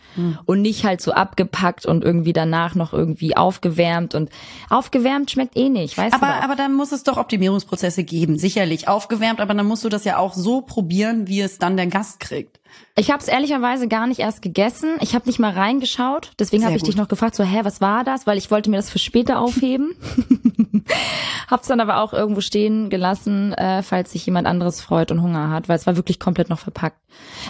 [0.46, 4.30] Und nicht halt so abgepackt und irgendwie danach noch irgendwie aufgewärmt und
[4.70, 6.22] aufgewärmt schmeckt eh nicht, weißt du?
[6.22, 10.04] Aber, aber dann muss es doch Optimierungsprozesse geben, sicherlich aufgewärmt, aber dann musst du das
[10.04, 12.60] ja auch so probieren, wie es dann der Gast kriegt.
[12.96, 14.98] Ich habe es ehrlicherweise gar nicht erst gegessen.
[15.02, 16.32] Ich habe nicht mal reingeschaut.
[16.38, 16.90] Deswegen habe ich gut.
[16.90, 18.28] dich noch gefragt, so, hä, was war das?
[18.28, 19.96] Weil ich wollte mir das für später aufheben.
[21.50, 25.50] Hab's dann aber auch irgendwo stehen gelassen, äh, falls sich jemand anderes freut und Hunger
[25.50, 26.98] hat, weil es war wirklich komplett noch verpackt.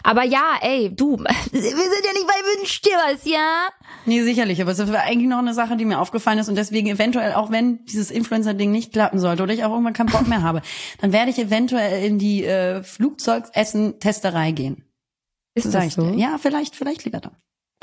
[0.02, 1.18] Aber ja, ey, du,
[1.52, 3.68] wir sind ja nicht bei Wünsch dir was, ja?
[4.06, 6.88] Nee, sicherlich, aber es war eigentlich noch eine Sache, die mir aufgefallen ist und deswegen
[6.88, 10.42] eventuell, auch wenn dieses Influencer-Ding nicht klappen sollte oder ich auch irgendwann keinen Bock mehr
[10.42, 10.62] habe,
[11.02, 14.86] dann werde ich eventuell in die äh, Flugzeugessen-Testerei gehen.
[15.56, 16.10] Ist Sag das so?
[16.16, 17.32] Ja, vielleicht, vielleicht lieber da.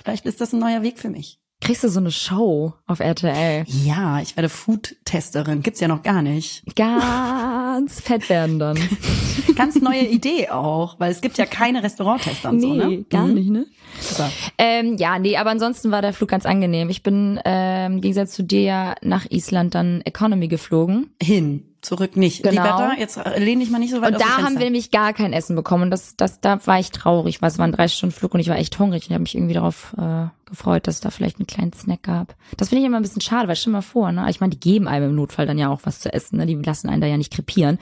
[0.02, 1.38] Vielleicht ist das ein neuer Weg für mich.
[1.62, 3.64] kriegst du so eine Show auf RTL.
[3.66, 5.62] Ja, ich werde Food-Testerin.
[5.62, 6.64] Gibt's ja noch gar nicht.
[6.74, 8.78] Ganz fett werden dann.
[9.56, 13.04] Ganz neue Idee auch, weil es gibt ja keine Restauranttester und nee, so, ne?
[13.11, 13.35] gar Mhm.
[13.35, 13.66] nicht, ne?
[14.00, 14.30] Super.
[14.56, 16.88] Ähm, ja, nee, aber ansonsten war der Flug ganz angenehm.
[16.88, 21.11] Ich bin ähm, im Gegensatz zu dir ja nach Island dann Economy geflogen.
[21.22, 22.43] Hin, zurück nicht.
[22.43, 22.62] Genau.
[22.62, 25.33] Liberta, jetzt lehn dich mal nicht so weit Und da haben wir nämlich gar kein
[25.33, 25.85] Essen bekommen.
[25.85, 28.40] Und das, das, da war ich traurig, weil es war ein drei Stunden Flug und
[28.40, 29.05] ich war echt hungrig.
[29.05, 32.35] Ich habe mich irgendwie darauf äh, gefreut, dass es da vielleicht einen kleinen Snack gab.
[32.57, 34.27] Das finde ich immer ein bisschen schade, weil stell mal vor, ne?
[34.31, 36.47] Ich meine, die geben einem im Notfall dann ja auch was zu essen, ne?
[36.47, 37.79] Die lassen einen da ja nicht krepieren.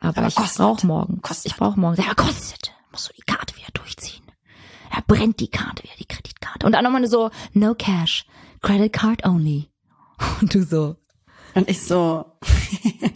[0.00, 1.20] Aber, Aber ich brauche morgen.
[1.22, 1.52] Kostet.
[1.52, 2.00] Ich brauche morgen.
[2.02, 2.72] Ja, kostet.
[2.90, 4.24] Musst du die Karte wieder durchziehen.
[4.90, 6.66] Er brennt die Karte wieder, die Kreditkarte.
[6.66, 8.26] Und dann nochmal so, no cash,
[8.60, 9.68] credit card only.
[10.40, 10.96] Und du so,
[11.54, 12.24] Und ich so,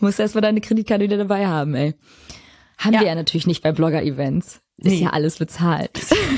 [0.01, 1.95] musst erst mal deine Kreditkarte wieder dabei haben, ey.
[2.79, 3.01] Haben Ja.
[3.01, 4.61] wir ja natürlich nicht bei Blogger-Events.
[4.79, 5.03] Ist Nee.
[5.05, 5.91] ja alles bezahlt.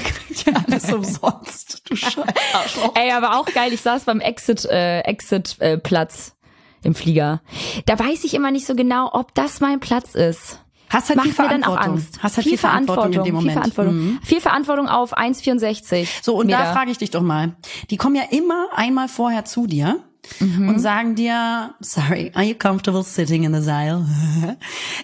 [0.46, 1.82] ja, alles umsonst.
[1.88, 2.16] Du scheiß
[2.52, 2.94] Arschloch.
[2.94, 6.37] ey, aber auch geil, ich saß beim Exit, äh, Exit äh, Platz
[6.82, 7.40] im Flieger.
[7.87, 10.61] Da weiß ich immer nicht so genau, ob das mein Platz ist.
[10.90, 11.94] Hast halt Macht viel mir dann auch Verantwortung.
[11.94, 12.22] Angst.
[12.22, 13.52] Hast halt viel, Verantwortung, in dem Moment.
[13.52, 13.94] Viel Verantwortung.
[13.96, 14.20] Mhm.
[14.22, 16.06] Viel Verantwortung auf 1,64.
[16.22, 16.72] So, und da Meter.
[16.74, 17.56] frage ich dich doch mal.
[17.90, 20.04] Die kommen ja immer einmal vorher zu dir
[20.41, 20.69] Mhm.
[20.69, 24.07] und sagen dir, sorry, are you comfortable sitting in the aisle?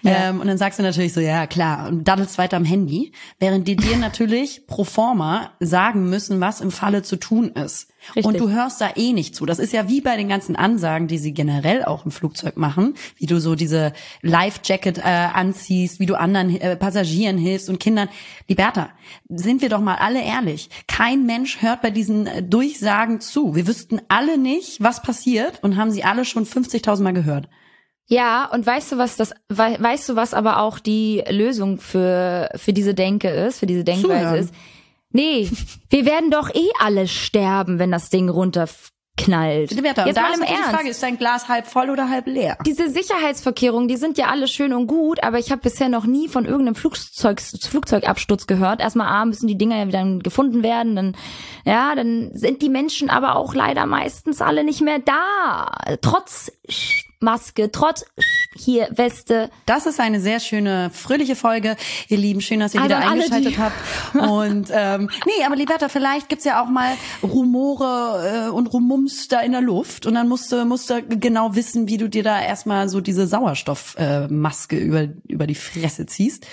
[0.05, 3.67] ähm, und dann sagst du natürlich so, ja, klar, und daddelst weiter am Handy, während
[3.67, 7.92] die dir natürlich pro forma sagen müssen, was im Falle zu tun ist.
[8.09, 8.25] Richtig.
[8.25, 9.45] Und du hörst da eh nicht zu.
[9.45, 12.95] Das ist ja wie bei den ganzen Ansagen, die sie generell auch im Flugzeug machen,
[13.17, 18.09] wie du so diese Life-Jacket äh, anziehst, wie du anderen äh, Passagieren hilfst und Kindern.
[18.47, 18.89] Liberta,
[19.29, 20.69] sind wir doch mal alle ehrlich.
[20.87, 23.55] Kein Mensch hört bei diesen äh, Durchsagen zu.
[23.55, 27.47] Wir wüssten alle nicht, was passiert und haben sie alle schon 50.000 Mal gehört.
[28.07, 32.49] Ja, und weißt du, was das, wei- weißt du, was aber auch die Lösung für,
[32.55, 34.39] für diese Denke ist, für diese Denkweise Zuhören.
[34.39, 34.53] ist?
[35.13, 35.49] Nee,
[35.89, 39.69] wir werden doch eh alle sterben, wenn das Ding runterknallt.
[39.71, 40.69] Liberta, Jetzt da mal ist im die Ernst.
[40.71, 42.57] Frage, ist dein Glas halb voll oder halb leer?
[42.65, 46.27] Diese Sicherheitsverkehrungen, die sind ja alle schön und gut, aber ich habe bisher noch nie
[46.27, 48.81] von irgendeinem Flugzeug, Flugzeugabsturz gehört.
[48.81, 51.15] Erstmal A, müssen die Dinger ja wieder gefunden werden, dann,
[51.63, 55.71] ja, dann sind die Menschen aber auch leider meistens alle nicht mehr da.
[56.01, 56.51] Trotz
[57.23, 58.05] Maske, trotz
[58.55, 59.49] hier Weste.
[59.65, 61.75] Das ist eine sehr schöne, fröhliche Folge,
[62.07, 62.41] ihr Lieben.
[62.41, 63.75] Schön, dass ihr Also wieder eingeschaltet habt.
[64.13, 69.39] Und ähm, nee, aber Liberta, vielleicht gibt's ja auch mal Rumore äh, und Rumums da
[69.41, 70.05] in der Luft.
[70.05, 73.25] Und dann musst du, musst du genau wissen, wie du dir da erstmal so diese
[73.25, 76.45] Sauerstoffmaske äh, Maske über, über die Fresse ziehst.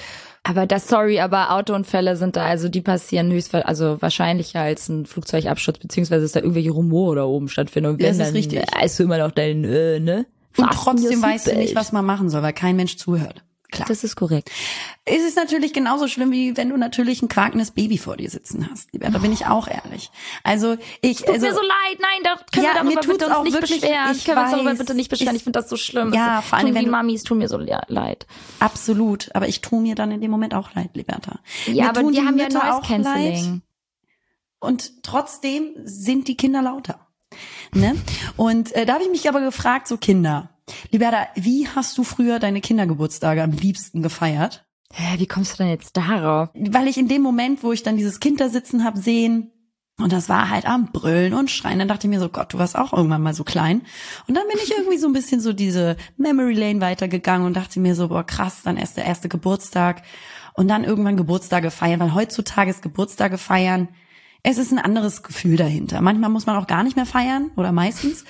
[0.42, 5.04] Aber das, sorry, aber Autounfälle sind da, also die passieren höchstwahrscheinlich, also wahrscheinlicher als ein
[5.04, 7.90] Flugzeugabsturz, beziehungsweise ist da irgendwelche Rumore da oben stattfinden.
[7.90, 8.82] Und Ja, wenn das ist dann, richtig.
[8.82, 10.24] ist immer noch dein, äh, ne?
[10.56, 13.44] Und trotzdem weißt du nicht, was man machen soll, weil kein Mensch zuhört.
[13.72, 13.86] Klar.
[13.86, 14.50] Das ist korrekt.
[15.04, 18.68] Es ist natürlich genauso schlimm, wie wenn du natürlich ein quakendes Baby vor dir sitzen
[18.68, 18.92] hast.
[18.92, 20.10] Liberta, da bin ich auch ehrlich.
[20.42, 23.06] Also ich, Tut also mir so leid, nein, da können Ja, wir mir darüber tut's
[23.18, 24.10] bitte uns auch nicht wirklich- beschweren.
[24.16, 25.36] ich können wir uns darüber weiß, bitte nicht beschweren.
[25.36, 26.12] ich- Ich, finde das so schlimm.
[26.12, 28.26] Ja, das vor allem, wenn die Mamis tun mir so le- leid.
[28.58, 31.38] Absolut, aber ich tue mir dann in dem Moment auch leid, Liberta.
[31.66, 33.04] Ja, Mir aber die haben ja Mütter Noise auch leid.
[33.04, 33.62] Cancelling.
[34.58, 37.06] Und trotzdem sind die Kinder lauter.
[37.74, 37.94] Ne?
[38.36, 40.50] Und äh, da habe ich mich aber gefragt, so Kinder,
[40.90, 44.64] Liberta, wie hast du früher deine Kindergeburtstage am liebsten gefeiert?
[44.92, 46.48] Hä, wie kommst du denn jetzt darauf?
[46.54, 49.52] Weil ich in dem Moment, wo ich dann dieses Kind da sitzen hab sehen,
[49.98, 52.58] und das war halt am Brüllen und Schreien, dann dachte ich mir so, Gott, du
[52.58, 53.82] warst auch irgendwann mal so klein.
[54.26, 57.80] Und dann bin ich irgendwie so ein bisschen so diese Memory Lane weitergegangen und dachte
[57.80, 60.02] mir so, boah, krass, dann erst der erste Geburtstag
[60.54, 63.88] und dann irgendwann Geburtstage feiern, weil heutzutage ist Geburtstage feiern,
[64.42, 66.00] es ist ein anderes Gefühl dahinter.
[66.00, 68.24] Manchmal muss man auch gar nicht mehr feiern oder meistens.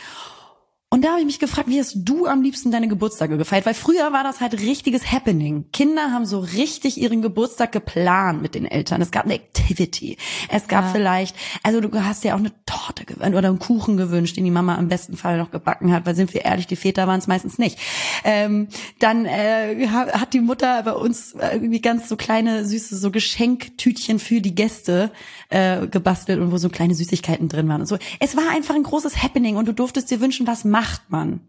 [0.92, 3.64] Und da habe ich mich gefragt, wie hast du am liebsten deine Geburtstage gefeiert?
[3.64, 5.66] Weil früher war das halt richtiges Happening.
[5.72, 9.00] Kinder haben so richtig ihren Geburtstag geplant mit den Eltern.
[9.00, 10.16] Es gab eine Activity.
[10.48, 10.90] Es gab Ja.
[10.90, 14.50] vielleicht, also du hast dir auch eine Torte gewünscht oder einen Kuchen gewünscht, den die
[14.50, 17.28] Mama am besten Fall noch gebacken hat, weil sind wir ehrlich, die Väter waren es
[17.28, 17.78] meistens nicht.
[18.24, 18.66] Ähm,
[18.98, 24.18] dann äh, ha- hat die Mutter bei uns irgendwie ganz so kleine süße so Geschenktütchen
[24.18, 25.12] für die Gäste
[25.50, 27.96] äh, gebastelt und wo so kleine Süßigkeiten drin waren und so.
[28.18, 31.40] Es war einfach ein großes Happening und du durftest dir wünschen, was macht man?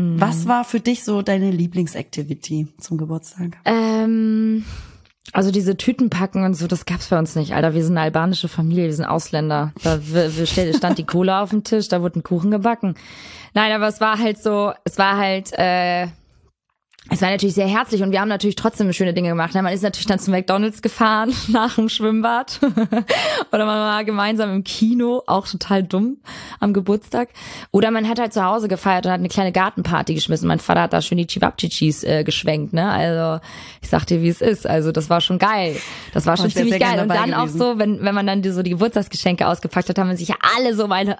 [0.00, 3.56] Was war für dich so deine Lieblingsactivity zum Geburtstag?
[3.64, 4.64] Ähm,
[5.32, 7.74] also diese Tüten packen und so, das gab's bei uns nicht, Alter.
[7.74, 9.72] Wir sind eine albanische Familie, wir sind Ausländer.
[9.82, 10.00] Da
[10.46, 12.94] stand die Cola auf dem Tisch, da wurde ein Kuchen gebacken.
[13.54, 16.06] Nein, aber es war halt so, es war halt, äh,
[17.10, 19.54] es war natürlich sehr herzlich und wir haben natürlich trotzdem schöne Dinge gemacht.
[19.54, 22.60] Man ist natürlich dann zu McDonalds gefahren nach dem Schwimmbad
[23.52, 26.18] oder man war gemeinsam im Kino, auch total dumm
[26.60, 27.30] am Geburtstag.
[27.70, 30.48] Oder man hat halt zu Hause gefeiert und hat eine kleine Gartenparty geschmissen.
[30.48, 32.90] Mein Vater hat da schön die Chivapchichis äh, geschwenkt, ne?
[32.90, 33.42] Also
[33.80, 34.66] ich sag dir, wie es ist.
[34.66, 35.76] Also das war schon geil.
[36.12, 37.00] Das war schon ich wär ziemlich geil.
[37.00, 37.58] Und dann auch gewesen.
[37.58, 40.74] so, wenn, wenn man dann die, so die Geburtstagsgeschenke ausgepackt hat, haben sich ja alle
[40.74, 41.14] so um einen,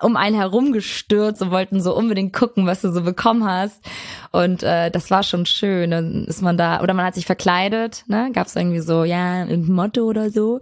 [0.00, 3.80] um einen herumgestürzt und wollten so unbedingt gucken, was du so bekommen hast.
[4.32, 5.90] Und äh, das war schon schön.
[5.90, 8.30] Dann ist man da, oder man hat sich verkleidet, ne?
[8.32, 10.60] Gab es irgendwie so, ja, ein Motto oder so.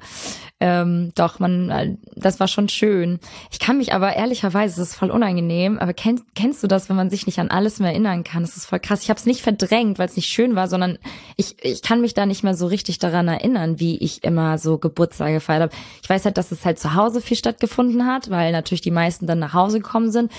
[0.59, 3.18] Ähm, doch, man, äh, das war schon schön.
[3.50, 6.96] Ich kann mich aber ehrlicherweise, das ist voll unangenehm, aber kenn, kennst du das, wenn
[6.96, 8.42] man sich nicht an alles mehr erinnern kann?
[8.42, 9.02] Das ist voll krass.
[9.02, 10.98] Ich habe es nicht verdrängt, weil es nicht schön war, sondern
[11.37, 14.79] ich, ich kann mich da nicht mehr so richtig daran erinnern, wie ich immer so
[14.79, 15.72] Geburtstage gefeiert habe.
[16.02, 19.26] Ich weiß halt, dass es halt zu Hause viel stattgefunden hat, weil natürlich die meisten
[19.26, 20.33] dann nach Hause gekommen sind.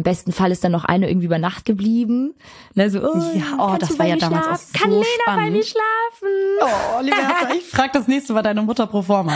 [0.00, 2.32] Im besten Fall ist dann noch eine irgendwie über Nacht geblieben.
[2.72, 4.54] Ne, so, oh, Ja, oh, das war bei ja damals schlafen?
[4.54, 5.52] auch so Kann Lena bei spannend.
[5.52, 6.28] mir schlafen?
[6.62, 9.34] Oh, Liberta, ich frag das nächste Mal deine Mutter pro forma.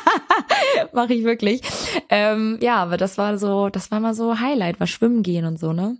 [0.92, 1.62] Mache ich wirklich.
[2.08, 5.60] Ähm, ja, aber das war so, das war mal so Highlight, war schwimmen gehen und
[5.60, 5.96] so, ne?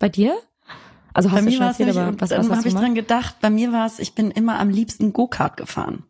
[0.00, 0.36] Bei dir?
[1.14, 2.74] Also hast Bei du mir schon war erzählt, nicht, aber was, was hast habe ich
[2.74, 6.02] dran gedacht, bei mir war es, ich bin immer am liebsten Go-Kart gefahren.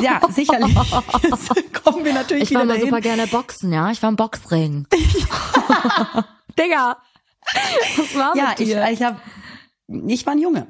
[0.00, 0.74] Ja, sicherlich.
[1.22, 2.86] Jetzt kommen wir natürlich Ich war wieder mal dahin.
[2.88, 3.90] super gerne boxen, ja.
[3.90, 4.86] Ich war im Boxring.
[6.58, 6.96] Digga.
[7.96, 8.88] Was war Ja, mit ich, dir?
[8.90, 9.16] ich habe
[10.06, 10.68] ich war ein Junge.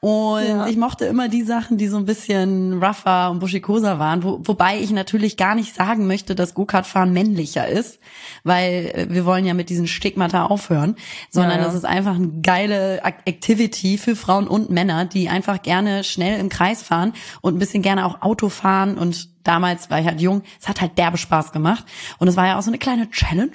[0.00, 0.66] Und Ja.
[0.68, 4.78] ich mochte immer die Sachen, die so ein bisschen rougher und buschikoser waren, wo, wobei
[4.78, 7.98] ich natürlich gar nicht sagen möchte, dass Go-Kart-Fahren männlicher ist,
[8.42, 10.96] weil äh, wir wollen ja mit diesen Stigmata aufhören,
[11.30, 11.68] sondern Ja, ja.
[11.68, 16.48] es ist einfach eine geile Activity für Frauen und Männer, die einfach gerne schnell im
[16.48, 20.42] Kreis fahren und ein bisschen gerne auch Auto fahren und damals war ich halt jung,
[20.60, 21.84] es hat halt derbe Spaß gemacht
[22.18, 23.50] und es war ja auch so eine kleine Challenge,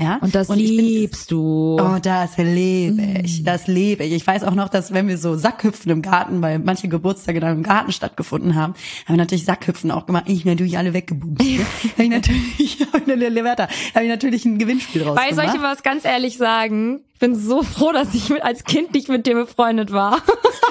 [0.00, 0.18] ja.
[0.20, 1.76] Und das bin- liebst du.
[1.80, 3.24] Oh, das lebe Mm.
[3.24, 4.12] ich, das lebe ich.
[4.12, 7.56] Ich weiß auch noch, dass wenn wir so Sackhüpfen im Garten, weil manche Geburtstage dann
[7.58, 8.74] im Garten stattgefunden haben,
[9.06, 10.24] haben wir natürlich Sackhüpfen auch gemacht.
[10.28, 11.40] Ich natürlich alle weggebumst.
[11.42, 11.58] Ne?
[11.94, 15.44] habe ich natürlich, hab ich eine Leverta, habe ich natürlich ein Gewinnspiel draus Weil soll
[15.46, 17.00] ich was ganz ehrlich sagen?
[17.14, 20.18] Ich bin so froh, dass ich mit, als Kind nicht mit dir befreundet war.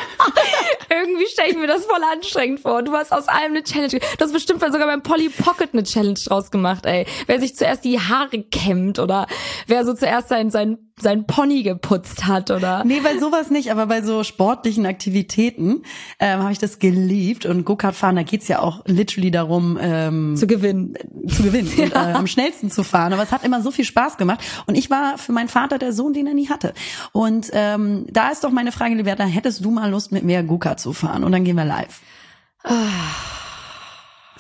[1.32, 2.82] Stelle ich mir das voll anstrengend vor.
[2.84, 4.00] Du hast aus allem eine Challenge.
[4.18, 7.06] Du hast bestimmt sogar beim Polly Pocket eine Challenge draus gemacht, ey.
[7.28, 9.28] Wer sich zuerst die Haare kämmt oder
[9.68, 12.84] wer so zuerst sein, sein, sein Pony geputzt hat oder.
[12.84, 15.84] Nee, bei sowas nicht, aber bei so sportlichen Aktivitäten
[16.20, 17.46] ähm, habe ich das geliebt.
[17.46, 20.96] Und Go-Kart fahren, da geht's ja auch literally darum, ähm, Zu gewinnen.
[21.28, 23.14] zu gewinnen und äh, am schnellsten zu fahren.
[23.14, 24.42] Aber es hat immer so viel Spaß gemacht.
[24.66, 26.74] Und ich war für meinen Vater der Sohn, den er nie hatte.
[27.12, 30.80] Und ähm, da ist doch meine Frage, Liberta, hättest du mal Lust, mit mir Go-Kart
[30.80, 31.19] zu fahren?
[31.24, 32.02] Und dann gehen wir live.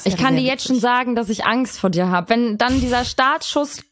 [0.03, 2.29] Ich kann dir jetzt schon sagen, dass ich Angst vor dir habe.
[2.29, 3.83] Wenn dann dieser Startschuss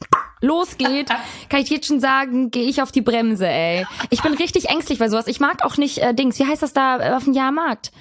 [0.41, 1.09] losgeht,
[1.49, 3.85] kann ich jetzt schon sagen, gehe ich auf die Bremse, ey.
[4.09, 5.27] Ich bin richtig ängstlich bei sowas.
[5.27, 6.39] Ich mag auch nicht äh, Dings.
[6.39, 7.91] Wie heißt das da äh, auf dem Jahrmarkt?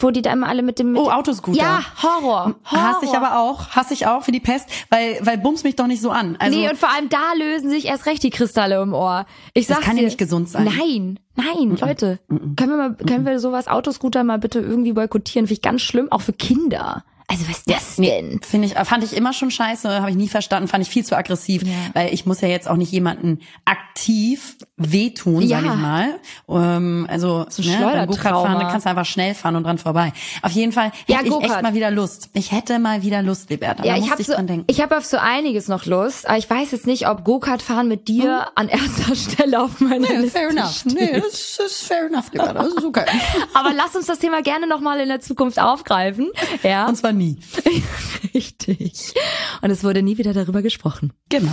[0.00, 1.58] Wo die da immer alle mit dem mit Oh, Autoscooter.
[1.58, 2.54] Ja, Horror.
[2.64, 2.82] Horror.
[2.82, 5.86] Hasse ich aber auch, hasse ich auch für die Pest, weil, weil bums mich doch
[5.86, 6.36] nicht so an.
[6.38, 9.26] Also, nee, und vor allem da lösen sich erst recht die Kristalle im Ohr.
[9.54, 10.06] Ich Das sag's kann ja dir.
[10.06, 10.64] nicht gesund sein.
[10.64, 12.18] Nein, nein, Leute.
[12.28, 15.46] Können wir mal, können wir sowas Autoscooter mal bitte irgendwie boykottieren?
[15.46, 17.04] Finde ich ganz schlimm, auch für Kinder.
[17.30, 18.40] Also was ist das denn?
[18.42, 21.16] Finde ich, fand ich immer schon scheiße, habe ich nie verstanden, fand ich viel zu
[21.16, 21.72] aggressiv, Ja.
[21.94, 25.60] weil ich muss ja jetzt auch nicht jemanden aktiv wehtun, Ja.
[25.60, 26.18] sag ich mal.
[26.48, 28.06] Ähm, also So ne, beim Schleudertrauma.
[28.06, 30.12] Go-Kart fahren, da kannst du einfach schnell fahren und dran vorbei.
[30.42, 32.30] Auf jeden Fall Ja, hätte ich echt mal wieder Lust.
[32.34, 33.84] Ich hätte mal wieder Lust, Liberta.
[33.84, 34.34] Ja, ich habe ich so,
[34.66, 37.88] ich habe auf so einiges noch Lust, aber ich weiß jetzt nicht, ob Go-Kart fahren
[37.88, 40.72] mit dir an erster Stelle auf meiner Nee, Liste fair enough.
[40.78, 40.92] steht.
[40.94, 42.54] Nee, das ist fair enough, Liberta.
[42.54, 43.04] Das ist okay.
[43.54, 46.30] Aber lass uns das Thema gerne noch mal in der Zukunft aufgreifen.
[46.62, 47.38] Ja, Und zwar nie.
[48.34, 49.14] richtig.
[49.62, 51.12] Und es wurde nie wieder darüber gesprochen.
[51.28, 51.52] Genau.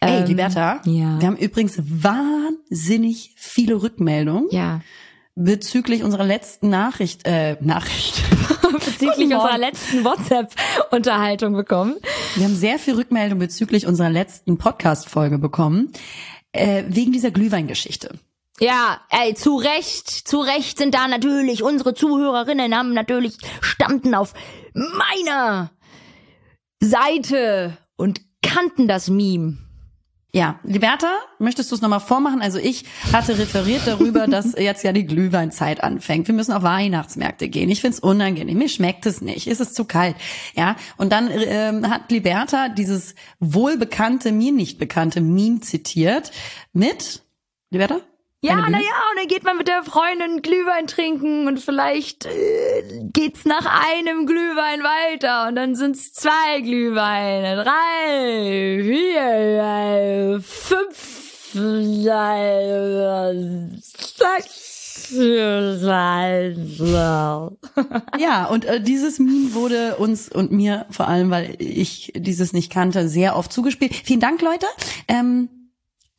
[0.00, 1.18] Ey, Ähm, Liberta, ja.
[1.20, 4.80] wir haben übrigens wahnsinnig viele Rückmeldungen Ja.
[5.34, 8.22] bezüglich unserer letzten Nachricht, äh, Nachricht.
[8.84, 11.96] Bezüglich unserer letzten WhatsApp-Unterhaltung bekommen.
[12.34, 15.90] Wir haben sehr viel Rückmeldung bezüglich unserer letzten Podcast-Folge bekommen,
[16.52, 18.18] äh, wegen dieser Glühweingeschichte.
[18.60, 24.34] Ja, ey, zu Recht, zu Recht sind da natürlich unsere Zuhörerinnen haben natürlich stammten auf
[24.78, 25.70] meiner
[26.80, 29.58] Seite und kannten das Meme.
[30.30, 32.42] Ja, Liberta, möchtest du es nochmal vormachen?
[32.42, 36.28] Also ich hatte referiert darüber, dass jetzt ja die Glühweinzeit anfängt.
[36.28, 37.70] Wir müssen auf Weihnachtsmärkte gehen.
[37.70, 38.58] Ich find's unangenehm.
[38.58, 39.46] Mir schmeckt es nicht.
[39.46, 40.16] Es ist zu kalt.
[40.54, 46.30] Ja, und dann ähm, hat Liberta dieses wohlbekannte, mir nicht bekannte Meme zitiert
[46.74, 47.22] mit
[47.70, 48.00] Liberta?
[48.40, 48.76] Ja, Deine Bühne?
[48.78, 52.30] na ja, und dann geht man mit der Freundin Glühwein trinken und vielleicht äh,
[53.12, 61.52] geht's nach einem Glühwein weiter und dann sind's zwei Glühweine, drei, vier, fünf,
[64.16, 65.10] sechs,
[68.18, 72.70] Ja, und äh, dieses Meme wurde uns und mir vor allem, weil ich dieses nicht
[72.70, 73.94] kannte, sehr oft zugespielt.
[73.94, 74.66] Vielen Dank, Leute.
[75.08, 75.48] Ähm,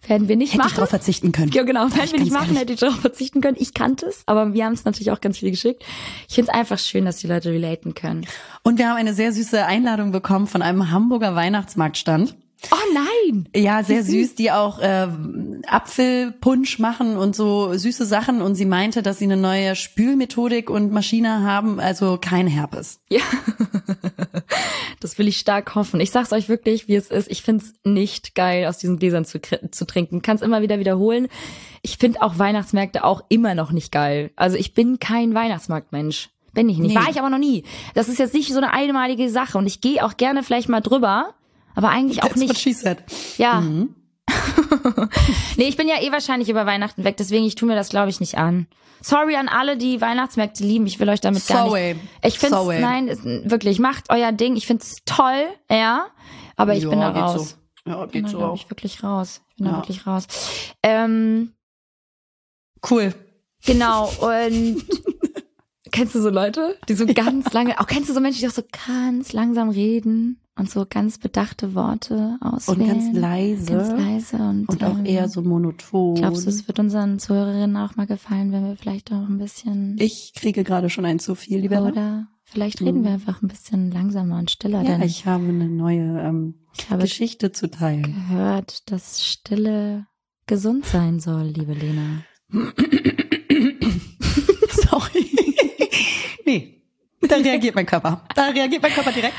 [0.08, 0.76] Werden wir nicht hätte ich machen.
[0.76, 1.52] darauf verzichten können.
[1.52, 1.88] Ja, genau.
[1.88, 2.60] Ich wir nicht machen, ehrlich.
[2.60, 3.58] hätte ich darauf verzichten können.
[3.60, 5.84] Ich kannte es, aber wir haben es natürlich auch ganz viel geschickt.
[6.28, 8.26] Ich finde es einfach schön, dass die Leute relaten können.
[8.64, 12.36] Und wir haben eine sehr süße Einladung bekommen von einem Hamburger Weihnachtsmarktstand.
[12.72, 13.50] Oh nein!
[13.56, 14.12] Ja, sehr süß.
[14.12, 15.08] süß, die auch äh,
[15.68, 18.42] Apfelpunsch machen und so süße Sachen.
[18.42, 23.00] Und sie meinte, dass sie eine neue Spülmethodik und Maschine haben, also kein Herpes.
[23.10, 23.22] Ja.
[25.00, 26.02] Das will ich stark hoffen.
[26.02, 27.32] Ich sag's euch wirklich, wie es ist.
[27.32, 30.22] Ich find's nicht geil, aus diesen Gläsern zu, zu trinken.
[30.22, 31.30] Kann's immer wieder wiederholen.
[31.82, 34.32] Ich find auch Weihnachtsmärkte auch immer noch nicht geil.
[34.36, 36.32] Also ich bin kein Weihnachtsmarktmensch.
[36.54, 36.96] Bin ich nicht.
[36.96, 37.02] Nee.
[37.02, 37.64] War ich aber noch nie.
[37.94, 39.58] Das ist jetzt nicht so eine einmalige Sache.
[39.58, 41.34] Und ich gehe auch gerne vielleicht mal drüber.
[41.76, 42.60] Aber eigentlich auch That's what nicht.
[42.62, 43.04] she said.
[43.38, 43.62] Ja.
[43.62, 43.96] Mhm.
[45.58, 48.10] nee, ich bin ja eh wahrscheinlich über Weihnachten weg, deswegen ich tu mir das glaube
[48.10, 48.68] ich nicht an.
[49.02, 50.86] Sorry an alle, die Weihnachtsmärkte lieben.
[50.86, 51.94] Ich will euch damit gar Sorry.
[51.96, 52.06] nicht.
[52.26, 52.80] Ich finde Sorry.
[52.80, 54.56] nein, ist, wirklich macht euer Ding.
[54.58, 56.08] Ich find's toll, ja,
[56.58, 57.56] aber ich Ja, bin da geht raus.
[57.86, 57.92] So.
[57.92, 58.56] Ja, bin geht da, so auch.
[58.56, 59.42] ich, wirklich raus.
[59.52, 59.78] Ich bin da Ja.
[59.78, 60.28] wirklich raus.
[60.84, 61.54] Ähm,
[62.90, 63.14] Cool.
[63.66, 64.86] genau, und
[65.92, 68.52] kennst du so Leute, die so ganz lange, auch kennst du so Menschen, die auch
[68.52, 72.88] so ganz langsam reden und so ganz bedachte Worte Und auswählen?
[72.88, 73.66] ganz leise.
[73.74, 76.16] Ganz leise und, Und auch eher so monoton.
[76.16, 79.96] Glaubst du, es wird unseren Zuhörerinnen auch mal gefallen, wenn wir vielleicht auch ein bisschen
[80.00, 81.84] ich kriege gerade schon ein zu viel, lieber.
[81.86, 83.16] oder vielleicht reden wir Mhm.
[83.16, 86.56] einfach ein bisschen langsamer und stiller, Ja, denn ich habe eine neue ähm,
[86.90, 88.04] habe Geschichte zu teilen.
[88.04, 90.06] gehört, dass Stille
[90.46, 92.24] gesund sein soll, liebe Lena.
[94.72, 95.30] Sorry.
[96.46, 96.79] nee.
[97.28, 98.24] Da reagiert mein Körper.
[98.36, 99.36] Da reagiert mein Körper direkt.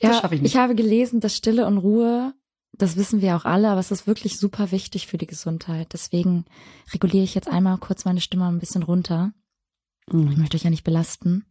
[0.00, 0.56] Das Ja, schaffe ich nicht.
[0.56, 2.34] habe gelesen, dass Stille und Ruhe,
[2.72, 5.88] das wissen wir auch alle, aber es ist wirklich super wichtig für die Gesundheit.
[5.92, 6.44] Deswegen
[6.92, 9.32] reguliere ich jetzt einmal kurz meine Stimme ein bisschen runter.
[10.08, 10.34] Ich Mhm.
[10.38, 11.44] möchte euch ja nicht belasten.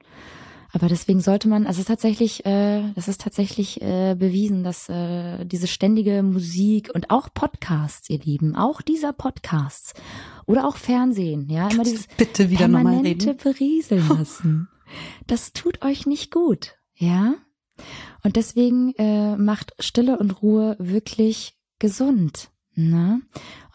[0.75, 4.89] Aber deswegen sollte man, also es ist tatsächlich, äh, das ist tatsächlich äh, bewiesen, dass
[4.89, 9.93] äh, diese ständige Musik und auch Podcasts, ihr Lieben, auch dieser Podcasts
[10.47, 13.39] oder auch Fernsehen, ja, immer dieses Bitte wieder nochmal permanente reden.
[13.43, 14.67] berieseln lassen.
[15.27, 17.35] Das tut euch nicht gut, ja?
[18.23, 22.49] Und deswegen äh, macht Stille und Ruhe wirklich gesund.
[22.75, 23.21] Ne?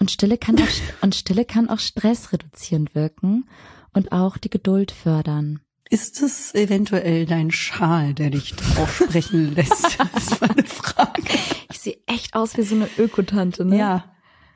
[0.01, 0.69] Und Stille kann auch,
[1.03, 3.49] und Stille kann auch Stress reduzierend wirken
[3.93, 5.61] und auch die Geduld fördern.
[5.91, 9.99] Ist es eventuell dein Schal, der dich drauf sprechen lässt?
[9.99, 11.23] Das ist meine Frage.
[11.71, 13.79] Ich sehe echt aus wie so eine Ökotante, ne?
[13.79, 14.05] Ja.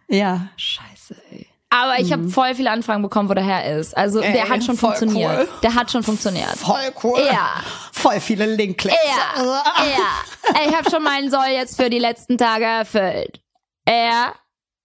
[0.09, 0.51] Ja.
[0.57, 1.42] Scheiße, ey.
[1.73, 3.97] Aber ich habe voll viele Anfragen bekommen, wo der Herr ist.
[3.97, 5.39] Also Ey, der hat schon funktioniert.
[5.39, 5.49] cool.
[5.63, 6.57] Der hat schon funktioniert.
[6.59, 7.21] Voll cool.
[7.25, 7.63] Ja.
[7.93, 8.97] Voll viele Linkklicks.
[9.07, 10.65] Ja, ja.
[10.67, 13.41] Ich habe schon meinen Soll jetzt für die letzten Tage erfüllt.
[13.87, 14.35] Er,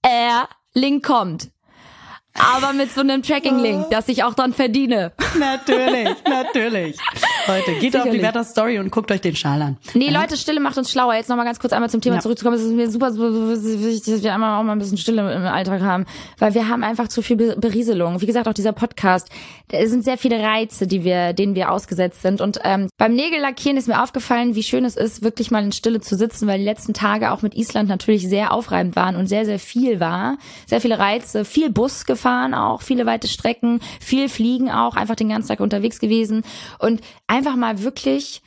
[0.02, 1.50] er, Link kommt.
[2.40, 5.12] Aber mit so einem Tracking-Link, dass ich auch dann verdiene.
[5.40, 6.96] Natürlich, natürlich.
[7.48, 8.22] Leute, geht auf die Sicherlich.
[8.22, 9.78] Werther Story und guckt euch den Schal an.
[9.94, 11.16] Nee, Leute, Stille macht uns schlauer.
[11.16, 12.22] Jetzt nochmal ganz kurz einmal zum Thema Ja.
[12.22, 12.58] zurückzukommen.
[12.58, 15.34] Es ist mir super, super, super wichtig, dass wir einmal auch mal ein bisschen Stille
[15.34, 16.06] im Alltag haben.
[16.38, 18.22] Weil wir haben einfach zu viel Be- Berieselung.
[18.22, 19.30] Wie gesagt, auch dieser Podcast.
[19.70, 22.40] Da sind sehr viele Reize, die wir, denen wir ausgesetzt sind.
[22.42, 26.02] Und ähm, beim Nägellackieren ist mir aufgefallen, wie schön es ist, wirklich mal in Stille
[26.02, 29.46] zu sitzen, weil die letzten Tage auch mit Island natürlich sehr aufreibend waren und sehr,
[29.46, 30.38] sehr viel war.
[30.68, 35.30] Sehr viele Reize, viel Bus gefahren auch, viele weite Strecken, viel Fliegen auch, einfach den
[35.30, 36.44] ganzen Tag unterwegs gewesen.
[36.80, 38.42] Und einfach mal wirklich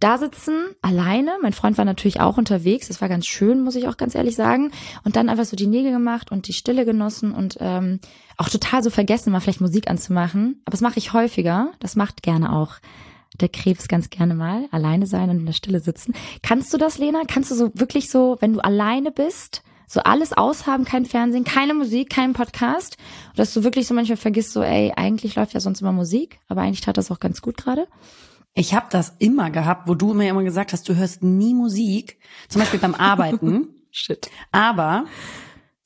[0.00, 1.32] da sitzen, alleine.
[1.42, 2.88] Mein Freund war natürlich auch unterwegs.
[2.88, 4.72] Das war ganz schön, muss ich auch ganz ehrlich sagen.
[5.04, 8.00] Und dann einfach so die Nägel gemacht und die Stille genossen und ähm,
[8.38, 10.62] auch total so vergessen, mal vielleicht Musik anzumachen.
[10.64, 11.72] Aber das mache ich häufiger.
[11.80, 12.76] Das macht gerne auch
[13.38, 14.66] der Krebs ganz gerne mal.
[14.70, 16.14] Alleine sein und in der Stille sitzen.
[16.42, 17.22] Kannst du das, Lena?
[17.28, 21.74] Kannst du so wirklich so, wenn du alleine bist, so alles aushaben, kein Fernsehen, keine
[21.74, 22.96] Musik, kein Podcast,
[23.34, 26.62] dass du wirklich so manchmal vergisst, so, ey, eigentlich läuft ja sonst immer Musik, aber
[26.62, 27.88] eigentlich tat das auch ganz gut gerade.
[28.54, 32.18] Ich habe das immer gehabt, wo du mir immer gesagt hast, du hörst nie Musik,
[32.48, 33.66] zum Beispiel beim Arbeiten.
[33.90, 34.30] Shit.
[34.52, 35.06] Aber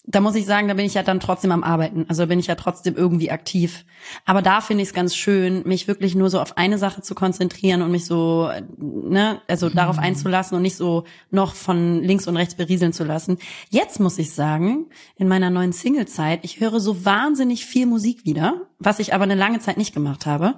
[0.07, 2.05] da muss ich sagen, da bin ich ja dann trotzdem am Arbeiten.
[2.09, 3.87] Also bin ich ja trotzdem irgendwie aktiv.
[4.27, 7.15] Aber da finde ich es ganz schön, mich wirklich nur so auf eine Sache zu
[7.15, 12.37] konzentrieren und mich so, ne, also darauf einzulassen und nicht so noch von links und
[12.37, 13.39] rechts berieseln zu lassen.
[13.71, 14.87] Jetzt muss ich sagen,
[15.17, 19.35] in meiner neuen Single-Zeit, ich höre so wahnsinnig viel Musik wieder, was ich aber eine
[19.35, 20.55] lange Zeit nicht gemacht habe.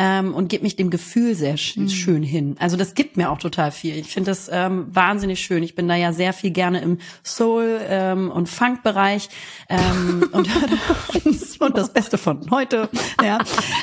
[0.00, 2.54] Ähm, und gebe mich dem Gefühl sehr sch schön hin.
[2.60, 3.96] Also das gibt mir auch total viel.
[3.96, 5.64] Ich finde das ähm, wahnsinnig schön.
[5.64, 9.28] Ich bin da ja sehr viel gerne im Soul- ähm, und Funk-Bereich
[9.68, 10.48] ähm, und,
[11.60, 12.88] und das Beste von heute.
[13.22, 13.38] Ja,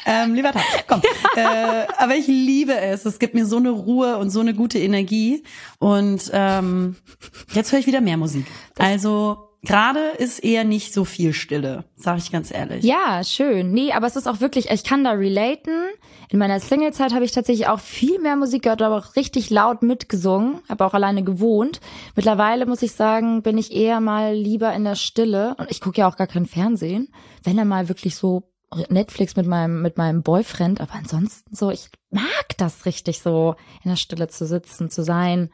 [0.05, 1.01] ähm, lieber Tag, komm.
[1.35, 3.05] Äh, aber ich liebe es.
[3.05, 5.43] Es gibt mir so eine Ruhe und so eine gute Energie.
[5.79, 6.95] Und ähm,
[7.53, 8.45] jetzt höre ich wieder mehr Musik.
[8.77, 12.83] Also gerade ist eher nicht so viel Stille, sage ich ganz ehrlich.
[12.83, 13.71] Ja, schön.
[13.71, 15.73] Nee, aber es ist auch wirklich, ich kann da relaten.
[16.29, 19.83] In meiner Singlezeit habe ich tatsächlich auch viel mehr Musik gehört, aber auch richtig laut
[19.83, 21.81] mitgesungen, habe auch alleine gewohnt.
[22.15, 25.99] Mittlerweile muss ich sagen, bin ich eher mal lieber in der Stille und ich gucke
[25.99, 27.09] ja auch gar kein Fernsehen,
[27.43, 28.43] wenn er mal wirklich so
[28.89, 33.89] Netflix mit meinem mit meinem Boyfriend, aber ansonsten so, ich mag das richtig so in
[33.89, 35.49] der Stille zu sitzen, zu sein.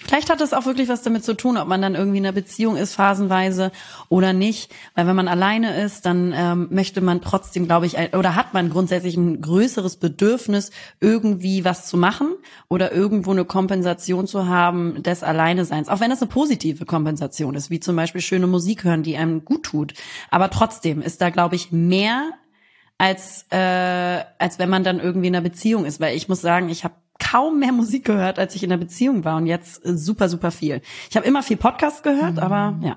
[0.00, 2.32] Vielleicht hat das auch wirklich was damit zu tun, ob man dann irgendwie in einer
[2.32, 3.72] Beziehung ist, phasenweise
[4.08, 4.72] oder nicht.
[4.94, 8.70] Weil wenn man alleine ist, dann ähm, möchte man trotzdem, glaube ich, oder hat man
[8.70, 10.70] grundsätzlich ein größeres Bedürfnis,
[11.00, 12.28] irgendwie was zu machen
[12.68, 15.88] oder irgendwo eine Kompensation zu haben des Alleineseins.
[15.88, 19.44] Auch wenn das eine positive Kompensation ist, wie zum Beispiel schöne Musik hören, die einem
[19.44, 19.94] gut tut.
[20.30, 22.30] Aber trotzdem ist da, glaube ich, mehr
[22.98, 23.56] als äh,
[24.38, 26.00] als wenn man dann irgendwie in einer Beziehung ist.
[26.00, 29.24] Weil ich muss sagen, ich habe kaum mehr Musik gehört, als ich in der Beziehung
[29.24, 30.80] war und jetzt äh, super, super viel.
[31.10, 32.38] Ich habe immer viel Podcast gehört, mhm.
[32.38, 32.96] aber ja,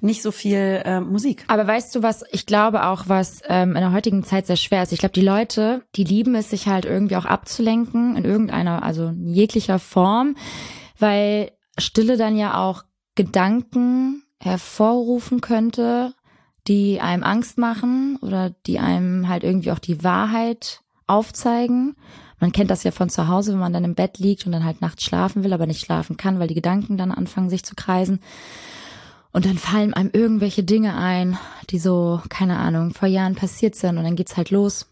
[0.00, 1.44] nicht so viel äh, Musik.
[1.48, 4.82] Aber weißt du was, ich glaube auch, was ähm, in der heutigen Zeit sehr schwer
[4.82, 4.92] ist.
[4.92, 9.08] Ich glaube, die Leute, die lieben es, sich halt irgendwie auch abzulenken in irgendeiner, also
[9.08, 10.36] in jeglicher Form,
[10.98, 16.14] weil Stille dann ja auch Gedanken hervorrufen könnte,
[16.68, 21.96] die einem Angst machen oder die einem halt irgendwie auch die Wahrheit aufzeigen.
[22.40, 24.64] Man kennt das ja von zu Hause, wenn man dann im Bett liegt und dann
[24.64, 27.74] halt nachts schlafen will, aber nicht schlafen kann, weil die Gedanken dann anfangen sich zu
[27.74, 28.20] kreisen.
[29.32, 31.38] Und dann fallen einem irgendwelche Dinge ein,
[31.70, 34.86] die so, keine Ahnung, vor Jahren passiert sind und dann geht's halt los.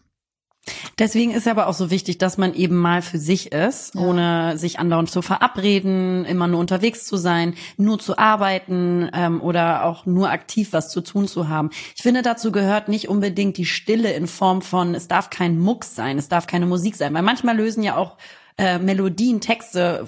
[0.99, 4.01] Deswegen ist aber auch so wichtig, dass man eben mal für sich ist, ja.
[4.01, 9.85] ohne sich andauernd zu verabreden, immer nur unterwegs zu sein, nur zu arbeiten ähm, oder
[9.85, 11.69] auch nur aktiv was zu tun zu haben.
[11.95, 15.95] Ich finde, dazu gehört nicht unbedingt die Stille in Form von, es darf kein Mucks
[15.95, 18.17] sein, es darf keine Musik sein, weil manchmal lösen ja auch
[18.57, 20.07] äh, Melodien, Texte,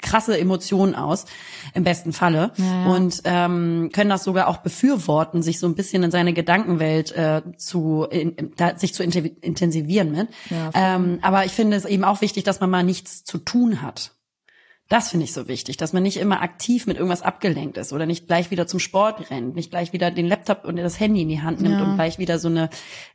[0.00, 1.26] krasse Emotionen aus,
[1.74, 2.52] im besten Falle.
[2.56, 2.86] Ja, ja.
[2.94, 7.42] Und ähm, können das sogar auch befürworten, sich so ein bisschen in seine Gedankenwelt äh,
[7.56, 10.28] zu, in, da, sich zu intensivieren mit.
[10.50, 13.82] Ja, ähm, aber ich finde es eben auch wichtig, dass man mal nichts zu tun
[13.82, 14.12] hat.
[14.90, 18.06] Das finde ich so wichtig, dass man nicht immer aktiv mit irgendwas abgelenkt ist oder
[18.06, 21.28] nicht gleich wieder zum Sport rennt, nicht gleich wieder den Laptop und das Handy in
[21.28, 21.84] die Hand nimmt ja.
[21.84, 22.70] und gleich wieder so eine.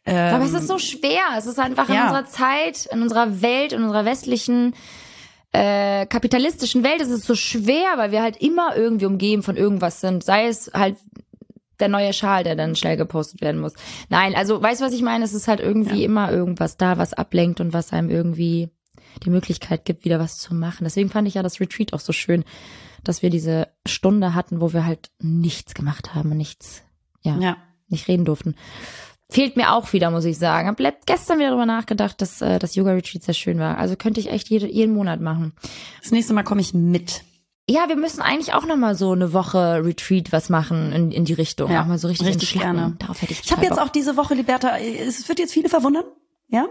[0.06, 1.22] Ähm, Aber es ist so schwer.
[1.38, 1.96] Es ist einfach ja.
[1.96, 4.74] in unserer Zeit, in unserer Welt, in unserer westlichen
[5.52, 10.00] äh, kapitalistischen Welt ist es so schwer, weil wir halt immer irgendwie umgeben von irgendwas
[10.00, 10.24] sind.
[10.24, 10.96] Sei es halt
[11.82, 13.74] der neue Schal, der dann schnell gepostet werden muss.
[14.08, 15.26] Nein, also weißt du, was ich meine?
[15.26, 16.06] Es ist halt irgendwie ja.
[16.06, 18.70] immer irgendwas da, was ablenkt und was einem irgendwie
[19.24, 20.84] die Möglichkeit gibt, wieder was zu machen.
[20.84, 22.44] Deswegen fand ich ja das Retreat auch so schön,
[23.04, 26.84] dass wir diese Stunde hatten, wo wir halt nichts gemacht haben und nichts,
[27.22, 27.58] ja, ja.
[27.88, 28.56] nicht reden durften.
[29.30, 30.68] Fehlt mir auch wieder, muss ich sagen.
[30.68, 33.78] Hab gestern wieder darüber nachgedacht, dass äh, das Yoga-Retreat sehr schön war.
[33.78, 35.54] Also könnte ich echt jede, jeden Monat machen.
[36.02, 37.24] Das nächste Mal komme ich mit.
[37.68, 41.26] Ja, wir müssen eigentlich auch noch mal so eine Woche Retreat was machen in, in
[41.26, 41.72] die Richtung.
[41.72, 42.96] Ja, auch mal so richtig, richtig gerne.
[43.00, 46.04] Darauf hätte ich Ich habe jetzt auch diese Woche, Liberta, es wird jetzt viele verwundern.
[46.56, 46.68] Ja,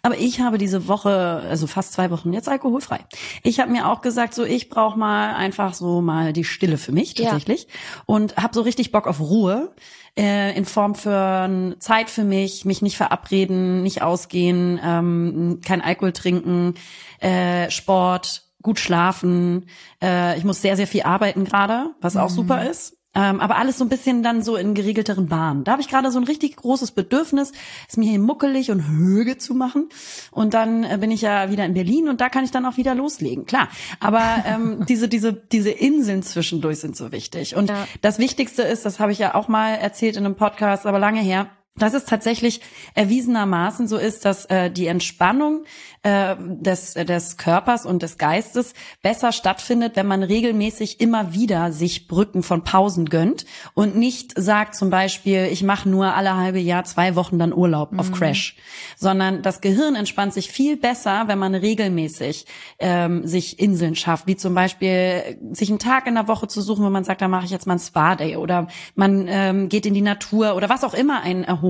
[0.00, 3.00] aber ich habe diese Woche, also fast zwei Wochen jetzt alkoholfrei.
[3.42, 6.90] Ich habe mir auch gesagt, so ich brauche mal einfach so mal die Stille für
[6.90, 7.68] mich tatsächlich ja.
[8.06, 9.74] und habe so richtig Bock auf Ruhe
[10.16, 16.12] äh, in Form für Zeit für mich, mich nicht verabreden, nicht ausgehen, ähm, kein Alkohol
[16.12, 16.72] trinken,
[17.20, 19.68] äh, Sport, gut schlafen.
[20.02, 22.34] Äh, ich muss sehr sehr viel arbeiten gerade, was auch mhm.
[22.34, 22.95] super ist.
[23.16, 25.64] Ähm, aber alles so ein bisschen dann so in geregelteren Bahnen.
[25.64, 27.52] Da habe ich gerade so ein richtig großes Bedürfnis,
[27.88, 29.88] es mir hier muckelig und höge zu machen.
[30.30, 32.76] Und dann äh, bin ich ja wieder in Berlin und da kann ich dann auch
[32.76, 33.46] wieder loslegen.
[33.46, 33.68] Klar.
[34.00, 37.56] Aber ähm, diese, diese, diese Inseln zwischendurch sind so wichtig.
[37.56, 37.88] Und ja.
[38.02, 41.20] das Wichtigste ist, das habe ich ja auch mal erzählt in einem Podcast, aber lange
[41.20, 41.48] her,
[41.78, 42.60] dass es tatsächlich
[42.94, 45.64] erwiesenermaßen so ist, dass äh, die Entspannung
[46.02, 52.06] äh, des, des Körpers und des Geistes besser stattfindet, wenn man regelmäßig immer wieder sich
[52.06, 56.84] Brücken von Pausen gönnt und nicht sagt zum Beispiel, ich mache nur alle halbe Jahr
[56.84, 58.00] zwei Wochen dann Urlaub mhm.
[58.00, 58.56] auf Crash,
[58.96, 62.46] sondern das Gehirn entspannt sich viel besser, wenn man regelmäßig
[62.78, 66.84] ähm, sich Inseln schafft, wie zum Beispiel sich einen Tag in der Woche zu suchen,
[66.84, 69.94] wo man sagt, da mache ich jetzt mal ein Spa-Day oder man ähm, geht in
[69.94, 71.65] die Natur oder was auch immer einen erholt,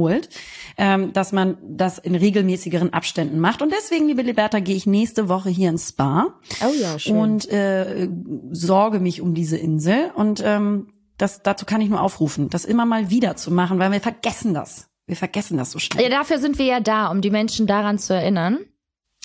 [0.78, 3.62] ähm, dass man das in regelmäßigeren Abständen macht.
[3.62, 6.34] Und deswegen, liebe Liberta, gehe ich nächste Woche hier ins Spa.
[6.62, 7.16] Oh ja, schön.
[7.16, 8.08] Und äh,
[8.50, 10.10] sorge mich um diese Insel.
[10.14, 13.92] Und ähm, das, dazu kann ich nur aufrufen, das immer mal wieder zu machen, weil
[13.92, 14.88] wir vergessen das.
[15.06, 16.02] Wir vergessen das so schnell.
[16.04, 18.58] Ja, dafür sind wir ja da, um die Menschen daran zu erinnern.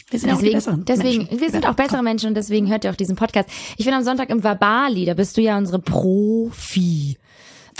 [0.10, 1.40] Wir sind deswegen, auch die deswegen, Menschen.
[1.40, 3.50] wir sind auch bessere Menschen und deswegen hört ihr auch diesen Podcast.
[3.78, 7.18] Ich bin am Sonntag im Verbali, da bist du ja unsere Profi.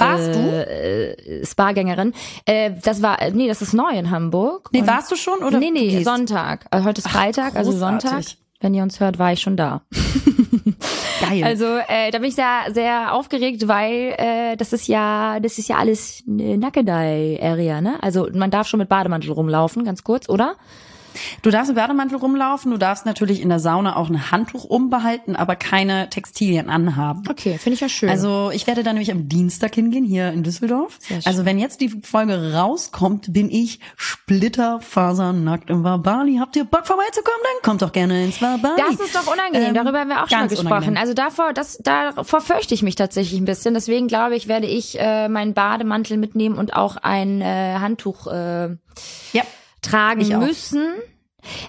[0.02, 1.42] Warst äh, du?
[1.42, 2.14] Äh, Spa-Gängerin.
[2.46, 4.70] Äh, das war, nee, das ist neu in Hamburg.
[4.72, 5.60] Nee, warst du schon oder?
[5.60, 6.66] Nee, nee, Sonntag.
[6.72, 8.24] Also heute ist Freitag, Ach, also Sonntag.
[8.60, 9.82] Wenn ihr uns hört, war ich schon da.
[11.22, 11.44] Geil.
[11.44, 15.68] Also äh, da bin ich sehr, sehr aufgeregt, weil äh, das ist ja, das ist
[15.68, 18.02] ja alles Nackedei-Area, ne?
[18.04, 20.56] Also man darf schon mit Bademantel rumlaufen, ganz kurz, oder?
[21.42, 25.36] Du darfst im Bademantel rumlaufen, du darfst natürlich in der Sauna auch ein Handtuch umbehalten,
[25.36, 27.24] aber keine Textilien anhaben.
[27.30, 28.10] Okay, finde ich ja schön.
[28.10, 30.98] Also ich werde da nämlich am Dienstag hingehen, hier in Düsseldorf.
[31.00, 31.28] Sehr schön.
[31.28, 36.38] Also wenn jetzt die Folge rauskommt, bin ich splitterfasernackt im Wabali.
[36.40, 37.40] Habt ihr Bock vorbeizukommen?
[37.44, 38.76] Dann kommt doch gerne ins Wabali.
[38.78, 39.70] Das ist doch unangenehm.
[39.70, 40.68] Ähm, Darüber haben wir auch schon gesprochen.
[40.68, 40.98] unangenehm.
[40.98, 43.74] Also davor, das, davor fürchte ich mich tatsächlich ein bisschen.
[43.74, 48.70] Deswegen glaube ich, werde ich äh, meinen Bademantel mitnehmen und auch ein äh, Handtuch äh,
[49.34, 49.44] ja.
[49.82, 50.88] Tragen Ich müssen.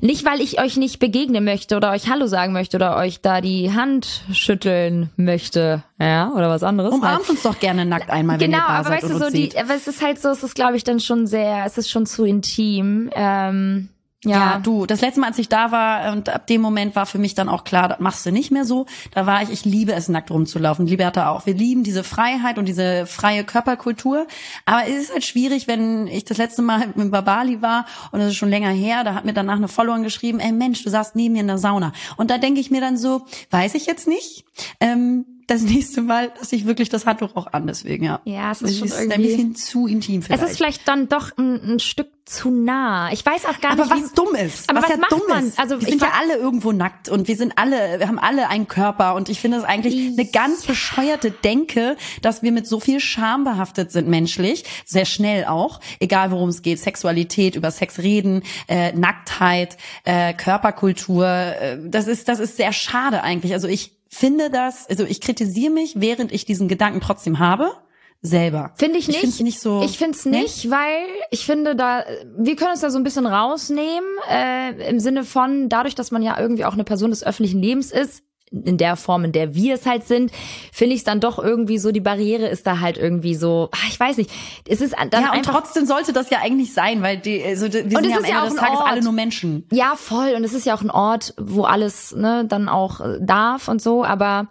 [0.03, 3.41] Nicht, weil ich euch nicht begegnen möchte oder euch Hallo sagen möchte oder euch da
[3.41, 6.93] die Hand schütteln möchte, ja, oder was anderes.
[6.93, 9.31] Umarmt uns doch gerne nackt einmal, wenn Genau, ihr da aber seid weißt du, so
[9.31, 11.91] die, aber es ist halt so, es ist glaube ich dann schon sehr, es ist
[11.91, 13.11] schon zu intim.
[13.15, 13.89] Ähm,
[14.25, 17.07] ja, Ja, du, das letzte Mal, als ich da war, und ab dem Moment war
[17.07, 18.87] für mich dann auch klar, das machst du nicht mehr so.
[19.13, 20.87] Da war ich, ich liebe es, nackt rumzulaufen.
[20.87, 21.47] Liberta auch.
[21.47, 24.27] Wir lieben diese Freiheit und diese freie Körperkultur.
[24.65, 28.29] Aber es ist halt schwierig, wenn ich das letzte Mal mit Babali war, und das
[28.29, 31.17] ist schon länger her, da hat mir danach eine Followerin geschrieben, ey Mensch, du saßt
[31.17, 31.93] neben mir in der Sauna.
[32.17, 34.45] Und da denke ich mir dann so, weiß ich jetzt nicht.
[34.81, 38.21] Ähm, das nächste Mal lasse ich wirklich das Handtuch auch an, deswegen, ja.
[38.25, 40.43] Ja, es ist schon ein irgendwie- bisschen zu intim vielleicht.
[40.43, 43.13] es ist vielleicht dann doch ein, ein Stück zu nah.
[43.13, 44.71] Ich weiß auch gar Aber nicht, wie, was dumm ist.
[44.71, 45.49] Aber was ja macht dumm man?
[45.49, 45.59] Ist.
[45.59, 48.49] Also wir ich sind ja alle irgendwo nackt und wir sind alle, wir haben alle
[48.49, 52.79] einen Körper und ich finde es eigentlich eine ganz bescheuerte Denke, dass wir mit so
[52.81, 57.99] viel Scham behaftet sind menschlich, sehr schnell auch, egal worum es geht, Sexualität, über Sex
[57.99, 63.53] reden, äh, Nacktheit, äh, Körperkultur, äh, das ist das ist sehr schade eigentlich.
[63.53, 67.73] Also ich finde das, also ich kritisiere mich, während ich diesen Gedanken trotzdem habe.
[68.21, 68.73] Selber.
[68.77, 69.19] Finde ich nicht.
[69.19, 69.83] find's nicht so.
[69.83, 72.05] Ich finde es nicht, weil ich finde da,
[72.37, 76.23] wir können uns da so ein bisschen rausnehmen, äh, im Sinne von, dadurch, dass man
[76.23, 78.23] ja irgendwie auch eine Person des öffentlichen Lebens ist,
[78.53, 80.31] in der Form, in der wir es halt sind,
[80.73, 83.89] finde ich es dann doch irgendwie so, die Barriere ist da halt irgendwie so, ach,
[83.89, 84.31] ich weiß nicht,
[84.69, 87.91] es ist dann ja, und trotzdem sollte das ja eigentlich sein, weil die, also die,
[87.91, 88.89] wir Und sind ja am ja Ende auch des Tages Ort.
[88.89, 89.67] alle nur Menschen.
[89.73, 90.35] Ja, voll.
[90.37, 93.81] Und es ist ja auch ein Ort, wo alles ne, dann auch äh, darf und
[93.81, 94.05] so.
[94.05, 94.49] Aber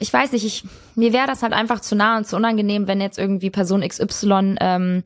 [0.00, 0.64] ich weiß nicht, ich,
[0.94, 4.56] mir wäre das halt einfach zu nah und zu unangenehm, wenn jetzt irgendwie Person XY
[4.60, 5.02] ähm,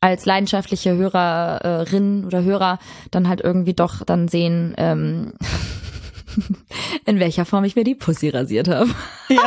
[0.00, 2.78] als leidenschaftliche Hörerin oder Hörer
[3.10, 5.32] dann halt irgendwie doch dann sehen, ähm,
[7.06, 8.90] in welcher Form ich mir die Pussy rasiert habe.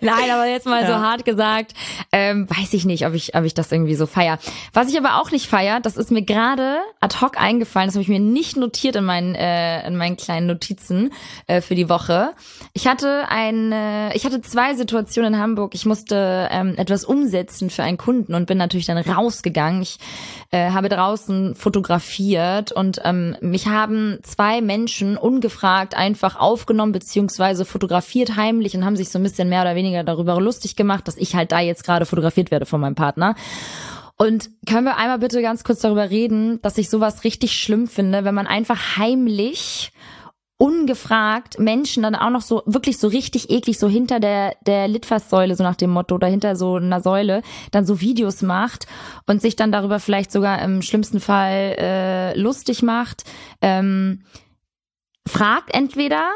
[0.00, 1.00] Nein, aber jetzt mal so Ja.
[1.00, 1.74] hart gesagt,
[2.10, 4.38] ähm, weiß ich nicht, ob ich, ob ich das irgendwie so feier.
[4.72, 8.02] Was ich aber auch nicht feier, das ist mir gerade ad hoc eingefallen, das habe
[8.02, 11.12] ich mir nicht notiert in meinen, äh, in meinen kleinen Notizen
[11.46, 12.32] äh, für die Woche.
[12.72, 15.74] Ich hatte eine, ich hatte zwei Situationen in Hamburg.
[15.74, 19.82] Ich musste ähm, etwas umsetzen für einen Kunden und bin natürlich dann rausgegangen.
[19.82, 19.98] Ich
[20.50, 28.36] äh, habe draußen fotografiert und ähm, mich haben zwei Menschen ungefragt einfach aufgenommen beziehungsweise fotografiert
[28.36, 31.34] heimlich und haben sich so ein bisschen mehr oder weniger darüber lustig gemacht, dass ich
[31.34, 33.34] halt da jetzt gerade fotografiert werde von meinem Partner.
[34.16, 38.24] Und können wir einmal bitte ganz kurz darüber reden, dass ich sowas richtig schlimm finde,
[38.24, 39.92] wenn man einfach heimlich
[40.62, 45.56] ungefragt Menschen dann auch noch so wirklich so richtig eklig so hinter der der Litfaßsäule
[45.56, 47.42] so nach dem Motto oder hinter so einer Säule
[47.72, 48.86] dann so Videos macht
[49.26, 53.24] und sich dann darüber vielleicht sogar im schlimmsten Fall äh, lustig macht
[53.60, 54.22] ähm,
[55.28, 56.30] fragt entweder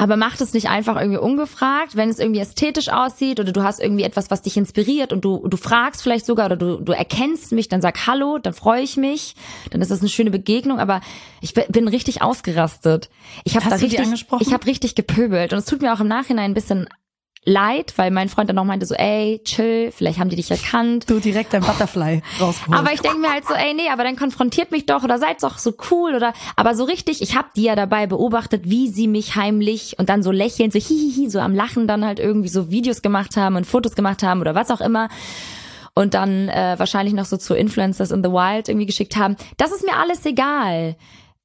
[0.00, 3.80] aber macht es nicht einfach irgendwie ungefragt, wenn es irgendwie ästhetisch aussieht oder du hast
[3.80, 7.50] irgendwie etwas, was dich inspiriert und du, du fragst vielleicht sogar oder du, du erkennst
[7.50, 9.34] mich, dann sag Hallo, dann freue ich mich,
[9.72, 11.00] dann ist das eine schöne Begegnung, aber
[11.40, 13.10] ich bin- richtig ausgerastet.
[13.42, 13.98] Ich habe da richtig,
[14.38, 16.88] ich habe richtig gepöbelt und es tut mir auch im Nachhinein ein bisschen
[17.48, 21.08] leid, weil mein Freund dann noch meinte so, ey, chill, vielleicht haben die dich erkannt.
[21.08, 22.78] Du direkt dein Butterfly rausgeholt.
[22.78, 25.42] Aber ich denke mir halt so, ey, nee, aber dann konfrontiert mich doch oder seid
[25.42, 29.08] doch so cool oder aber so richtig, ich habe die ja dabei beobachtet, wie sie
[29.08, 32.70] mich heimlich und dann so lächelnd, so hihihi, so am Lachen dann halt irgendwie so
[32.70, 35.08] Videos gemacht haben und Fotos gemacht haben oder was auch immer
[35.94, 39.36] und dann äh, wahrscheinlich noch so zu Influencers in the Wild irgendwie geschickt haben.
[39.56, 40.96] Das ist mir alles egal.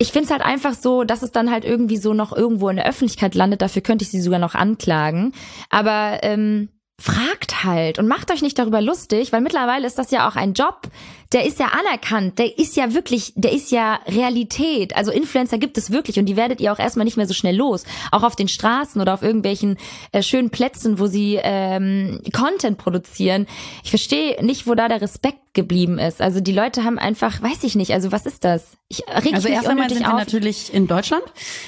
[0.04, 2.86] Ich find's halt einfach so, dass es dann halt irgendwie so noch irgendwo in der
[2.86, 3.62] Öffentlichkeit landet.
[3.62, 5.32] Dafür könnte ich sie sogar noch anklagen.
[5.70, 6.68] Aber ähm,
[7.00, 10.52] fragt halt und macht euch nicht darüber lustig, weil mittlerweile ist das ja auch ein
[10.56, 10.90] Job,
[11.34, 14.96] der ist ja anerkannt, der ist ja wirklich, der ist ja Realität.
[14.96, 17.56] Also Influencer gibt es wirklich und die werdet ihr auch erstmal nicht mehr so schnell
[17.56, 17.84] los.
[18.12, 19.78] Auch auf den Straßen oder auf irgendwelchen
[20.12, 23.48] äh, schönen Plätzen, wo sie ähm, Content produzieren.
[23.84, 26.20] Ich verstehe nicht, wo da der Respekt geblieben ist.
[26.20, 28.72] Also die Leute haben einfach, weiß ich nicht, also was ist das?
[28.88, 30.20] Ich reg also mich erst einmal sind wir auf.
[30.20, 31.24] natürlich in Deutschland.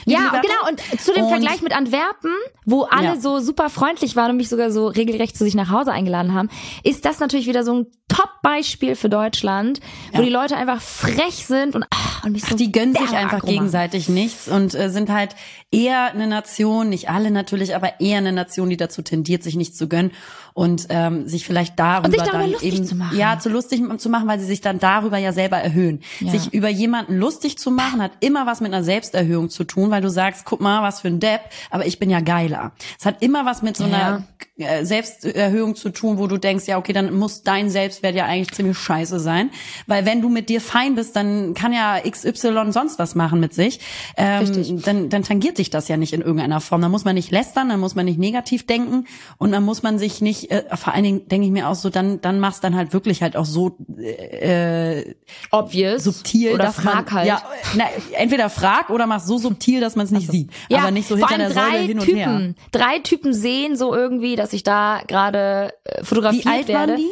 [0.06, 0.70] Ja, genau.
[0.70, 2.32] Und zu dem Und- Vergleich mit Antwerpen,
[2.66, 3.16] wo alle Ja.
[3.20, 6.50] so super freundlich waren und mich sogar so regelrecht zu sich nach Hause eingeladen haben,
[6.84, 9.55] ist das natürlich wieder so ein Top-Beispiel für Deutschland.
[9.56, 9.80] Island,
[10.14, 13.40] wo die Leute einfach frech sind und, ach, und mich so Die gönnen sich einfach
[13.40, 13.50] machen.
[13.50, 15.36] gegenseitig nichts und äh, sind halt
[15.72, 19.78] eher eine Nation, nicht alle natürlich, aber eher eine Nation, die dazu tendiert, sich nichts
[19.78, 20.12] zu gönnen
[20.56, 23.18] und ähm, sich vielleicht darüber, Und sich darüber dann lustig eben zu machen.
[23.18, 26.00] ja zu lustig zu machen, weil sie sich dann darüber ja selber erhöhen.
[26.22, 26.32] Ja.
[26.32, 30.02] Sich über jemanden lustig zu machen hat immer was mit einer Selbsterhöhung zu tun, weil
[30.02, 31.42] du sagst, guck mal, was für ein Depp,
[31.72, 32.72] aber ich bin ja geiler.
[32.98, 34.24] Es hat immer was mit so einer
[34.58, 38.52] äh, Selbsterhöhung zu tun, wo du denkst, ja okay, dann muss dein Selbstwert ja eigentlich
[38.56, 39.50] ziemlich scheiße sein,
[39.88, 43.54] weil wenn du mit dir fein bist, dann kann ja XY sonst was machen mit
[43.54, 43.82] sich.
[44.16, 46.82] Ähm, dann, dann tangiert sich das ja nicht in irgendeiner Form.
[46.82, 49.04] Da muss man nicht lästern, dann muss man nicht negativ denken
[49.38, 51.90] und dann muss man sich nicht, äh, vor allen Dingen denke ich mir auch so,
[51.90, 55.16] dann, dann machst dann halt wirklich halt auch so äh,
[55.52, 56.04] Obvious.
[56.04, 57.28] subtil, Oder dass frag man, halt.
[57.28, 57.42] ja,
[57.76, 61.18] na, entweder frag oder mach so subtil, dass man es nicht sieht, aber nicht so
[61.18, 62.54] hinter der Säule drei hin und Typen, her.
[62.72, 66.94] Drei Typen sehen so irgendwie, dass ich da gerade äh, fotografiert Wie alt werde.
[66.94, 67.10] waren die?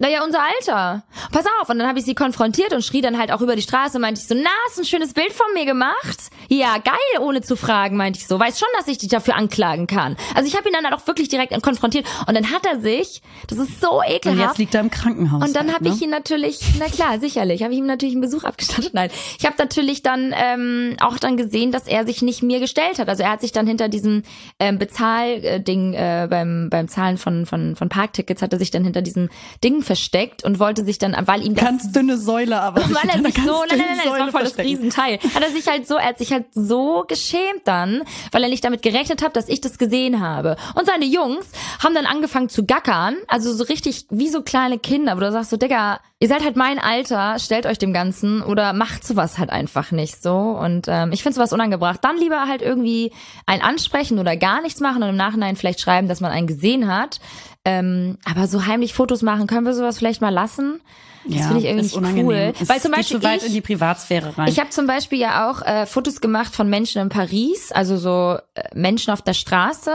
[0.00, 1.02] Naja, unser Alter.
[1.30, 1.68] Pass auf.
[1.68, 3.98] Und dann habe ich sie konfrontiert und schrie dann halt auch über die Straße.
[3.98, 6.30] Meinte ich so, na, hast ein schönes Bild von mir gemacht?
[6.48, 8.40] Ja, geil, ohne zu fragen, meinte ich so.
[8.40, 10.16] Weiß schon, dass ich dich dafür anklagen kann.
[10.34, 12.06] Also ich habe ihn dann halt auch wirklich direkt konfrontiert.
[12.26, 14.40] Und dann hat er sich, das ist so Und ekelhaft.
[14.40, 15.46] jetzt liegt er im Krankenhaus.
[15.46, 15.94] Und dann halt, habe ne?
[15.94, 18.94] ich ihn natürlich, na klar, sicherlich, habe ich ihm natürlich einen Besuch abgestattet.
[18.94, 22.98] Nein, ich habe natürlich dann ähm, auch dann gesehen, dass er sich nicht mir gestellt
[22.98, 23.10] hat.
[23.10, 24.22] Also er hat sich dann hinter diesem
[24.58, 29.02] ähm, Bezahlding äh, beim beim Zahlen von von von Parktickets hat er sich dann hinter
[29.02, 29.28] diesem
[29.62, 33.20] Ding versteckt und wollte sich dann, weil ihm das ganz dünne Säule, aber weil er
[33.24, 34.58] sich so, nein, nein, nein, das war Säule voll das.
[34.58, 35.18] Riesenteil.
[35.34, 38.62] Hat er sich halt so, er hat sich halt so geschämt dann, weil er nicht
[38.62, 40.54] damit gerechnet hat, dass ich das gesehen habe.
[40.76, 41.44] Und seine Jungs
[41.82, 45.50] haben dann angefangen zu gackern, also so richtig wie so kleine Kinder, wo du sagst
[45.50, 49.50] so, Digga, ihr seid halt mein Alter, stellt euch dem Ganzen oder macht sowas halt
[49.50, 50.36] einfach nicht so.
[50.36, 52.04] Und ähm, ich finde sowas unangebracht.
[52.04, 53.12] Dann lieber halt irgendwie
[53.46, 56.94] ein ansprechen oder gar nichts machen und im Nachhinein vielleicht schreiben, dass man einen gesehen
[56.94, 57.20] hat.
[57.64, 60.80] Ähm, aber so heimlich Fotos machen, können wir sowas vielleicht mal lassen?
[61.26, 62.26] Das Ja, finde ich irgendwie unangenehm.
[62.26, 62.52] cool.
[62.58, 64.48] Es Weil zum geht Beispiel weit ich, in die Privatsphäre rein.
[64.48, 68.38] ich habe zum Beispiel ja auch äh, Fotos gemacht von Menschen in Paris, also so
[68.54, 69.92] äh, Menschen auf der Straße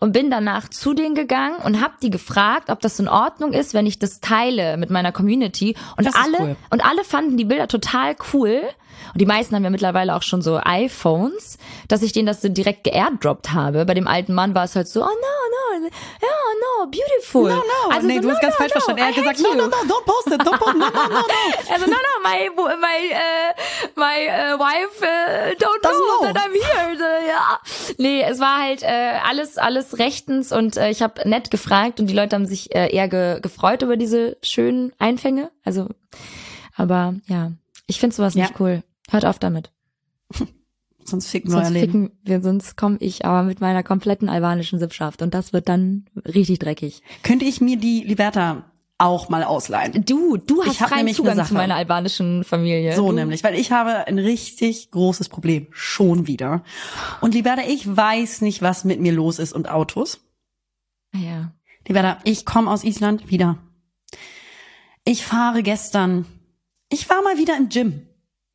[0.00, 3.72] und bin danach zu denen gegangen und habe die gefragt, ob das in Ordnung ist,
[3.74, 6.56] wenn ich das teile mit meiner Community und alle cool.
[6.70, 8.60] und alle fanden die Bilder total cool.
[9.12, 12.48] Und die meisten haben ja mittlerweile auch schon so iPhones, dass ich denen das so
[12.48, 13.84] direkt geairdroppt habe.
[13.84, 15.88] Bei dem alten Mann war es halt so, oh no, no,
[16.22, 16.28] ja,
[16.60, 17.50] no, beautiful.
[17.50, 17.94] no, no.
[17.94, 19.00] Also nee, so, du hast no, ganz no, falsch no, verstanden.
[19.00, 21.20] Er hat gesagt, no, no, no, don't post it, don't post it, no, no, no,
[21.20, 21.24] no.
[21.72, 23.52] Also no, no, my my uh,
[23.96, 26.32] my uh, wife uh, don't Doesn't know, know.
[26.32, 26.96] that I'm here.
[26.96, 27.58] So, ja.
[27.98, 32.06] Nee, es war halt äh, alles alles rechtens und äh, ich habe nett gefragt und
[32.06, 35.50] die Leute haben sich äh, eher ge gefreut über diese schönen Einfänge.
[35.64, 35.88] Also,
[36.76, 37.52] aber ja,
[37.86, 38.44] ich finde sowas Ja.
[38.44, 38.82] nicht cool.
[39.10, 39.72] Hört auf damit.
[41.06, 45.20] Sonst ficken wir Sonst ficken wir, sonst komme ich aber mit meiner kompletten albanischen Sippschaft
[45.20, 47.02] und das wird dann richtig dreckig.
[47.22, 50.06] Könnte ich mir die Liberta auch mal ausleihen?
[50.06, 52.96] Du, du hast eine Zugang zu meiner albanischen Familie.
[52.96, 55.66] So du, nämlich, weil ich habe ein richtig großes Problem.
[55.72, 56.64] Schon wieder.
[57.20, 60.20] Und Liberta, ich weiß nicht, was mit mir los ist und Autos.
[61.14, 61.52] Ah, Ja.
[61.86, 63.58] Liberta, ich komme aus Island wieder.
[65.04, 66.24] Ich fahre gestern.
[66.94, 68.02] Ich war mal wieder im Gym.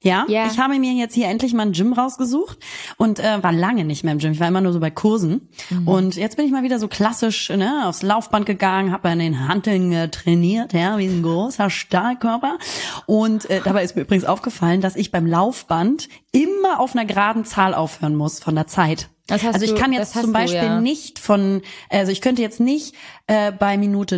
[0.01, 0.47] Ja, Ja.
[0.47, 2.57] ich habe mir jetzt hier endlich mal ein Gym rausgesucht
[2.95, 4.31] und äh, war lange nicht mehr im Gym.
[4.31, 5.49] Ich war immer nur so bei Kursen.
[5.85, 9.49] Und jetzt bin ich mal wieder so klassisch ne, aufs Laufband gegangen, habe an den
[9.49, 12.57] Hanteln äh, trainiert, ja, wie ein großer Stahlkörper.
[13.07, 17.43] Und äh, dabei ist mir übrigens aufgefallen, dass ich beim Laufband immer auf einer geraden
[17.43, 19.09] Zahl aufhören muss von der Zeit.
[19.27, 20.79] Das hast also ich du- kann jetzt zum du, Beispiel ja.
[20.79, 22.95] nicht von, also ich könnte jetzt nicht
[23.27, 24.17] äh, bei Minute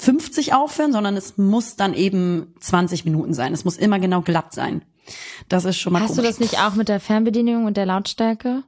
[0.00, 3.52] 19,55 aufhören, sondern es muss dann eben 20 Minuten sein.
[3.52, 4.82] Es muss immer genau glatt sein.
[5.48, 6.30] Das ist schon mal Hast du komisch.
[6.30, 8.64] das nicht auch mit der Fernbedienung und der Lautstärke?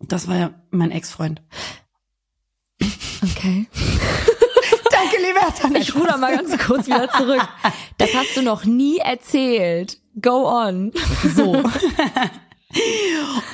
[0.00, 1.42] Das war ja mein Ex-Freund.
[3.22, 3.66] Okay.
[4.90, 7.46] Danke, lieber Ich ruder mal ganz kurz wieder zurück.
[7.98, 10.00] Das hast du noch nie erzählt.
[10.20, 10.92] Go on.
[11.34, 11.62] So.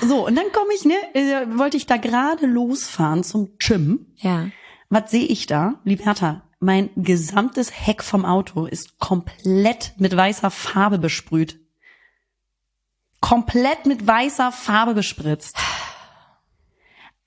[0.06, 4.06] so, und dann komme ich, ne, äh, wollte ich da gerade losfahren zum Gym.
[4.16, 4.46] Ja.
[4.88, 5.74] Was sehe ich da?
[5.84, 11.58] Liberta, mein gesamtes Heck vom Auto ist komplett mit weißer Farbe besprüht.
[13.20, 15.56] Komplett mit weißer Farbe bespritzt.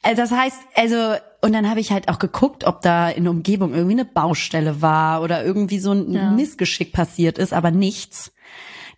[0.04, 3.32] Also das heißt, also, und dann habe ich halt auch geguckt, ob da in der
[3.32, 6.32] Umgebung irgendwie eine Baustelle war oder irgendwie so ein Ja.
[6.32, 8.32] Missgeschick passiert ist, aber nichts.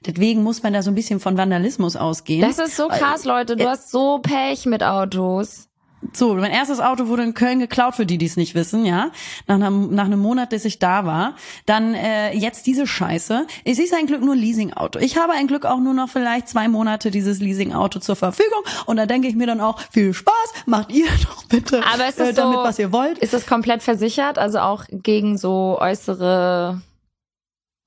[0.05, 2.41] Deswegen muss man da so ein bisschen von Vandalismus ausgehen.
[2.41, 3.55] Das ist so krass, Leute.
[3.55, 5.69] Du hast so Pech mit Autos.
[6.13, 9.11] So, mein erstes Auto wurde in Köln geklaut, für die, die es nicht wissen, ja.
[9.47, 11.35] Nach einem, nach einem Monat, bis ich da war.
[11.65, 13.47] Dann äh, jetzt diese Scheiße.
[13.63, 14.99] Es ist ein Glück nur Leasingauto.
[14.99, 18.61] Ich habe ein Glück auch nur noch vielleicht zwei Monate dieses Leasingauto zur Verfügung.
[18.85, 22.19] Und da denke ich mir dann auch, viel Spaß, macht ihr doch bitte Aber ist
[22.19, 23.17] das äh, damit, so, was ihr wollt.
[23.19, 24.37] Ist das komplett versichert?
[24.37, 26.81] Also auch gegen so äußere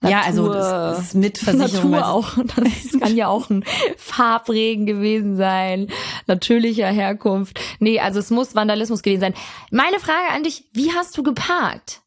[0.03, 1.91] Ja, also Natur- das ist mit Versicherung.
[1.91, 2.37] Natur weil- auch.
[2.57, 3.65] Das kann ja auch ein
[3.97, 5.89] Farbregen gewesen sein,
[6.27, 7.59] natürlicher Herkunft.
[7.81, 9.35] Nee, also es muss Vandalismus gewesen sein.
[9.71, 12.01] Meine Frage an dich, wie hast du geparkt?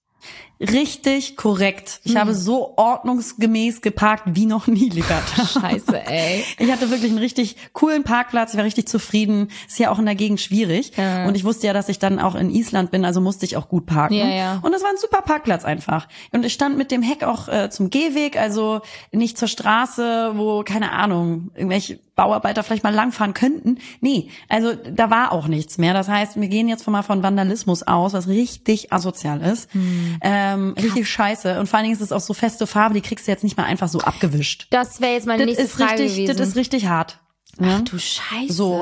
[0.61, 1.99] Richtig korrekt.
[2.03, 2.11] Hm.
[2.11, 5.45] Ich habe so ordnungsgemäß geparkt wie noch nie, Liberta.
[5.59, 6.43] Scheiße, ey.
[6.59, 9.49] Ich hatte wirklich einen richtig coolen Parkplatz, ich war richtig zufrieden.
[9.67, 10.91] Ist ja auch in der Gegend schwierig.
[10.97, 11.25] Ja.
[11.27, 13.69] Und ich wusste ja, dass ich dann auch in Island bin, also musste ich auch
[13.69, 14.13] gut parken.
[14.13, 14.59] Ja, ja.
[14.61, 16.07] Und das war ein super Parkplatz einfach.
[16.31, 18.81] Und ich stand mit dem Heck auch äh, zum Gehweg, also
[19.11, 23.77] nicht zur Straße, wo, keine Ahnung, irgendwelche Bauarbeiter vielleicht mal langfahren könnten.
[24.01, 25.93] Nee, also da war auch nichts mehr.
[25.93, 29.73] Das heißt, wir gehen jetzt mal von Vandalismus aus, was richtig asozial ist.
[29.73, 30.17] Hm.
[30.21, 31.59] Ähm, richtig scheiße.
[31.59, 33.57] Und vor allen Dingen ist es auch so feste Farbe, die kriegst du jetzt nicht
[33.57, 34.67] mal einfach so abgewischt.
[34.71, 36.37] Das wäre jetzt meine Das nächste ist Frage richtig, gewesen.
[36.37, 37.19] das ist richtig hart.
[37.59, 37.77] Ja?
[37.79, 38.53] Ach du Scheiße.
[38.53, 38.73] So.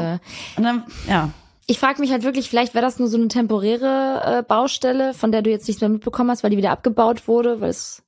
[0.58, 1.30] Und dann, ja.
[1.68, 5.32] Ich frage mich halt wirklich, vielleicht wäre das nur so eine temporäre äh, Baustelle, von
[5.32, 8.02] der du jetzt nichts mehr mitbekommen hast, weil die wieder abgebaut wurde, weil es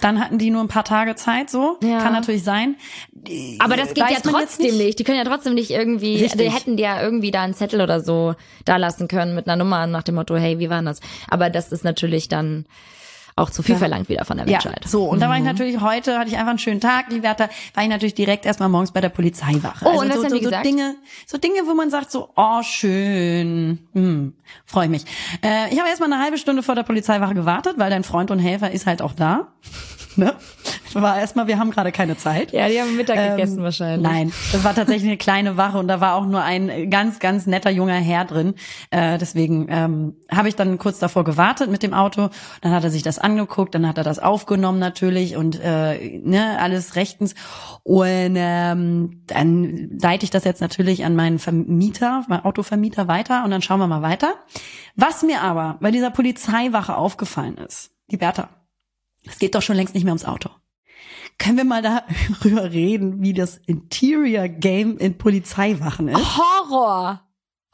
[0.00, 1.76] Dann hatten die nur ein paar Tage Zeit, so.
[1.82, 1.98] Ja.
[2.00, 2.76] Kann natürlich sein.
[3.58, 4.98] Aber das geht Weiß ja trotzdem nicht.
[4.98, 6.40] Die können ja trotzdem nicht irgendwie, Richtig.
[6.40, 8.34] die hätten die ja irgendwie da einen Zettel oder so
[8.64, 11.00] da lassen können mit einer Nummer nach dem Motto, hey, wie war das?
[11.28, 12.66] Aber das ist natürlich dann
[13.38, 13.78] auch zu viel Ja.
[13.78, 14.84] verlangt wieder von der Ja, Menschheit.
[14.86, 15.04] so.
[15.04, 15.20] Und Mhm.
[15.20, 18.14] da war ich natürlich heute, hatte ich einfach einen schönen Tag, Liberta, war ich natürlich
[18.14, 19.84] direkt erstmal morgens bei der Polizeiwache.
[19.86, 20.66] Oh, also und was so, haben so, die so gesagt?
[20.66, 20.94] Dinge,
[21.26, 24.34] so Dinge, wo man sagt so, oh, schön, hm,
[24.66, 25.04] freue ich mich.
[25.42, 28.38] Äh, ich habe erstmal eine halbe Stunde vor der Polizeiwache gewartet, weil dein Freund und
[28.38, 29.48] Helfer ist halt auch da.
[30.18, 30.34] Ne?
[30.94, 32.52] War erstmal, wir haben gerade keine Zeit.
[32.52, 34.02] Ja, die haben Mittag Ähm, gegessen wahrscheinlich.
[34.02, 37.46] Nein, das war tatsächlich eine kleine Wache und da war auch nur ein ganz, ganz
[37.46, 38.54] netter junger Herr drin.
[38.90, 42.30] Äh, deswegen ähm, habe ich dann kurz davor gewartet mit dem Auto.
[42.62, 46.58] Dann hat er sich das angeguckt, dann hat er das aufgenommen natürlich und äh, ne,
[46.58, 47.34] alles rechtens.
[47.84, 53.52] Und ähm, dann leite ich das jetzt natürlich an meinen Vermieter, meinen Autovermieter weiter und
[53.52, 54.34] dann schauen wir mal weiter.
[54.96, 58.48] Was mir aber bei dieser Polizeiwache aufgefallen ist, die Bertha,
[59.30, 60.50] es geht doch schon längst nicht mehr ums Auto.
[61.38, 66.38] Können wir mal darüber reden, wie das Interior Game in Polizeiwachen ist?
[66.38, 67.22] Horror.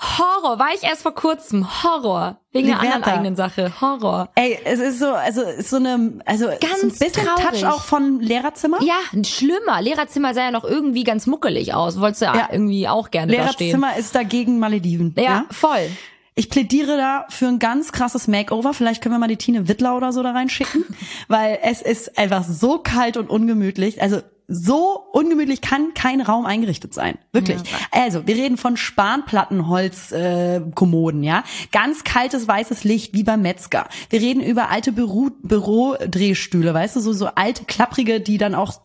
[0.03, 0.59] Horror.
[0.59, 1.67] War ich erst vor kurzem.
[1.83, 2.41] Horror.
[2.53, 3.13] Wegen einer anderen Liberta.
[3.15, 3.81] eigenen Sache.
[3.81, 4.29] Horror.
[4.35, 7.61] Ey, es ist so, also ist so eine, also ist ein Ganz bisschen traurig.
[7.63, 8.83] Touch auch von Lehrerzimmer.
[8.83, 9.81] Ja, schlimmer.
[9.81, 12.01] Lehrerzimmer sah ja noch irgendwie ganz muckelig aus.
[12.01, 12.49] Wolltest du ja, Ja.
[12.53, 13.69] irgendwie auch gerne da stehen.
[13.69, 15.15] Lehrerzimmer ist dagegen Malediven.
[15.17, 15.89] Ja, voll.
[16.37, 18.74] Ich plädiere da für ein ganz krasses Makeover.
[18.74, 20.85] Vielleicht können wir mal die Tine Wittler oder so da reinschicken,
[21.28, 24.03] weil es ist einfach so kalt und ungemütlich.
[24.03, 27.18] Also so ungemütlich kann kein Raum eingerichtet sein.
[27.32, 27.61] Wirklich.
[27.90, 31.45] Also, wir reden von Spanplattenholz äh, Kommoden, ja.
[31.72, 33.88] Ganz kaltes weißes Licht wie beim Metzger.
[34.11, 38.80] Wir reden über alte Büro Bürodrehstühle, weißt du, so so alte klapprige, die dann auch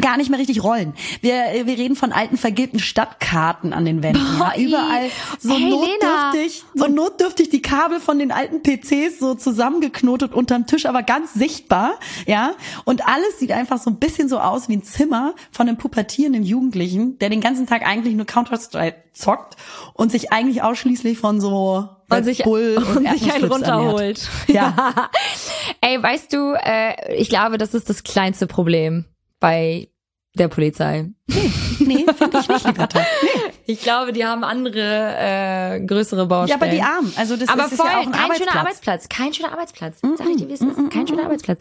[0.00, 0.94] gar nicht mehr richtig rollen.
[1.20, 1.34] Wir
[1.64, 4.38] wir reden von alten vergilbten Stadtkarten an den Wänden, ja.
[4.38, 4.64] Boah, i.
[4.64, 6.32] Überall so Hey, Lena.
[6.32, 11.34] notdürftig, so notdürftig die Kabel von den alten PCs so zusammengeknotet unterm Tisch, aber ganz
[11.34, 12.52] sichtbar, ja.
[12.84, 16.42] Und alles sieht einfach so ein bisschen so aus wie ein Zimmer von einem pubertierenden
[16.42, 19.56] Jugendlichen, der den ganzen Tag eigentlich nur Counter-Strike zockt
[19.94, 24.28] und sich eigentlich ausschließlich von so Und sich, Bull und sich einen runterholt.
[24.46, 25.10] Ja.
[25.80, 29.04] Ey, weißt du, äh, ich glaube, das ist das kleinste Problem
[29.40, 29.88] bei
[30.34, 31.10] der Polizei.
[31.28, 33.00] Nee, finde ich nicht, Liberta.
[33.00, 33.52] Nee.
[33.66, 36.58] Ich glaube, die haben andere, äh, größere Baustellen.
[36.60, 38.48] Ja, aber die Armen, also das aber ist, voll, ist ja auch ein kein Arbeitsplatz.
[38.48, 39.08] schöner Arbeitsplatz.
[39.10, 39.98] Kein schöner Arbeitsplatz.
[40.16, 40.90] Sag ich dir, wie es ist.
[40.90, 41.60] Kein schöner Arbeitsplatz.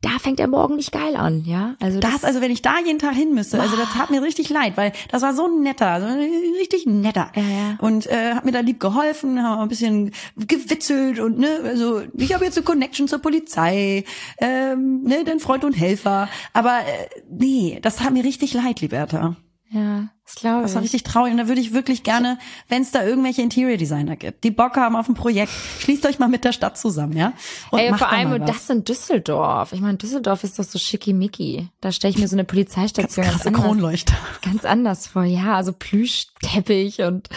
[0.00, 1.74] Da fängt der Morgen nicht geil an, ja?
[1.80, 4.48] Also Das, also wenn ich da jeden Tag hin müsste, also das tat mir richtig
[4.48, 6.06] leid, weil das war so ein netter, so
[6.58, 7.30] richtig netter.
[7.34, 7.76] Ja, ja.
[7.80, 12.32] Und äh, hat mir da lieb geholfen, haben ein bisschen gewitzelt und ne, also ich
[12.32, 14.04] habe jetzt eine Connection zur Polizei,
[14.38, 16.28] ähm, ne, dein Freund und Helfer.
[16.54, 19.36] Aber äh, nee, das tat mir richtig leid, Liberta.
[19.72, 20.62] ja, das glaube ich.
[20.64, 23.76] Das war richtig traurig und da würde ich wirklich gerne, wenn es da irgendwelche Interior
[23.76, 27.16] Designer gibt, die Bock haben auf ein Projekt, schließt euch mal mit der Stadt zusammen,
[27.16, 27.32] ja?
[27.70, 29.72] Und Ey, vor allem das in Düsseldorf.
[29.72, 31.68] Ich meine, Düsseldorf ist doch so schickimicki.
[31.80, 34.14] Da stelle ich mir so eine Polizeistation ganz, krasse anders, Kronleuchter.
[34.42, 35.22] ganz anders vor.
[35.22, 37.28] Ja, so Plüschteppich und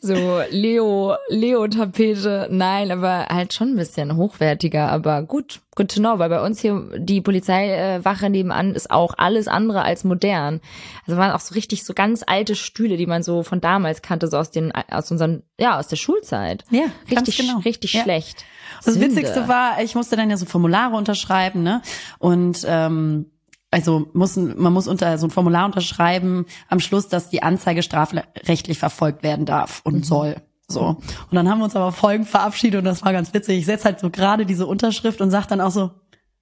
[0.00, 2.46] so Leo, Leo-Tapete.
[2.50, 4.88] Nein, aber halt schon ein bisschen hochwertiger.
[4.92, 9.48] Aber gut, good to know, weil bei uns hier die Polizeiwache nebenan ist auch alles
[9.48, 10.60] andere als modern.
[11.06, 14.28] Also waren auch so richtig so ganz alte Stühle, die man so von damals kannte,
[14.28, 16.64] so aus den, aus unseren, ja, aus der Schulzeit.
[16.70, 17.58] Ja, richtig, genau.
[17.60, 18.02] richtig Ja.
[18.02, 18.44] schlecht.
[18.84, 19.10] Das Sünde.
[19.10, 21.82] Witzigste war, ich musste dann ja so Formulare unterschreiben, ne?
[22.18, 23.26] Und ähm,
[23.70, 28.78] also muss, man muss unter so ein Formular unterschreiben am Schluss, dass die Anzeige strafrechtlich
[28.78, 30.36] verfolgt werden darf und soll.
[30.68, 30.82] So.
[30.86, 33.58] Und dann haben wir uns aber folgend verabschiedet und das war ganz witzig.
[33.58, 35.90] Ich setze halt so gerade diese Unterschrift und sag dann auch so,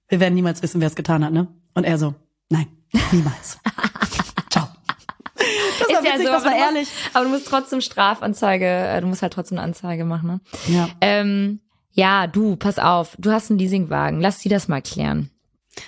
[0.07, 1.47] wir werden niemals wissen, wer es getan hat, ne?
[1.73, 2.13] Und er so,
[2.49, 2.67] nein,
[3.11, 3.57] niemals.
[5.79, 6.89] Das war witzig, das aber war du ehrlich.
[6.89, 10.39] Musst, aber du musst trotzdem Strafanzeige, äh, du musst halt trotzdem eine Anzeige machen, ne?
[10.67, 10.89] Ja.
[11.01, 11.59] Ähm,
[11.91, 15.29] ja, du, pass auf, du hast einen Leasingwagen, lass die das mal klären.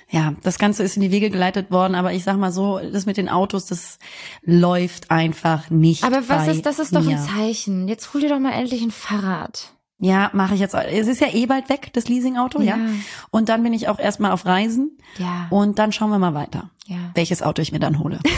[0.10, 3.06] Ja, das Ganze ist in die Wege geleitet worden, aber ich sag mal so, das
[3.06, 4.00] mit den Autos, das
[4.44, 6.04] läuft einfach nicht.
[6.04, 7.18] Aber was ist, das ist doch mir.
[7.18, 7.88] ein Zeichen.
[7.88, 9.74] Jetzt hol dir doch mal endlich ein Fahrrad.
[10.00, 10.76] Ja, mache ich jetzt.
[10.76, 12.78] Es ist ja eh bald weg, das Leasingauto, ja.
[12.78, 12.86] Ja.
[13.32, 15.48] Und dann bin ich auch erstmal auf Reisen Ja.
[15.50, 16.98] und dann schauen wir mal weiter, Ja.
[17.16, 18.20] welches Auto ich mir dann hole.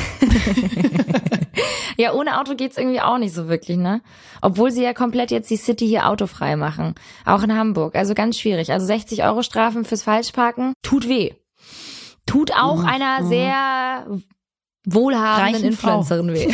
[1.97, 4.01] Ja, ohne Auto geht's irgendwie auch nicht so wirklich, ne?
[4.41, 6.95] Obwohl sie ja komplett jetzt die City hier autofrei machen.
[7.25, 7.95] Auch in Hamburg.
[7.95, 8.71] Also ganz schwierig.
[8.71, 11.33] Also 60 Euro Strafen fürs Falschparken tut weh.
[12.25, 12.85] Tut auch Mhm.
[12.85, 14.07] einer sehr
[14.93, 15.63] wohlhabenden.
[15.63, 16.53] Influencerin weh.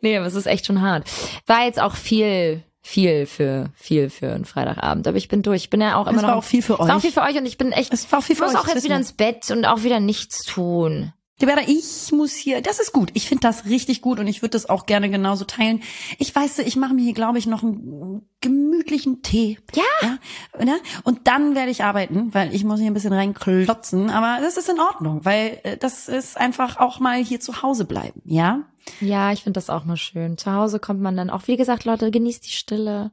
[0.00, 1.08] nee, aber es ist echt schon hart.
[1.46, 5.06] War jetzt auch viel, viel für, viel für einen Freitagabend.
[5.06, 5.62] Aber ich bin durch.
[5.62, 6.28] Ich bin ja auch immer Es noch.
[6.30, 7.02] war auch viel für Es war auch euch.
[7.02, 7.92] viel für euch und ich bin echt.
[7.92, 9.82] Es war auch viel ich für muss euch, auch jetzt wieder ins Bett und auch
[9.82, 11.12] wieder nichts tun.
[11.40, 13.10] Liberta, ich muss hier, das ist gut.
[13.14, 15.82] Ich finde das richtig gut und ich würde das auch gerne genauso teilen.
[16.18, 19.58] Ich weiß, ich mache mir hier, glaube ich, noch einen gemütlichen Tee.
[19.74, 19.82] Ja.
[20.02, 20.76] ja ne?
[21.02, 24.10] Und dann werde ich arbeiten, weil ich muss hier ein bisschen reinklotzen.
[24.10, 27.86] Aber das ist in Ordnung, weil äh, das ist einfach auch mal hier zu Hause
[27.86, 28.62] bleiben, ja?
[29.00, 30.38] Ja, ich finde das auch mal schön.
[30.38, 33.10] Zu Hause kommt man dann auch, wie gesagt, Leute, genießt die Stille.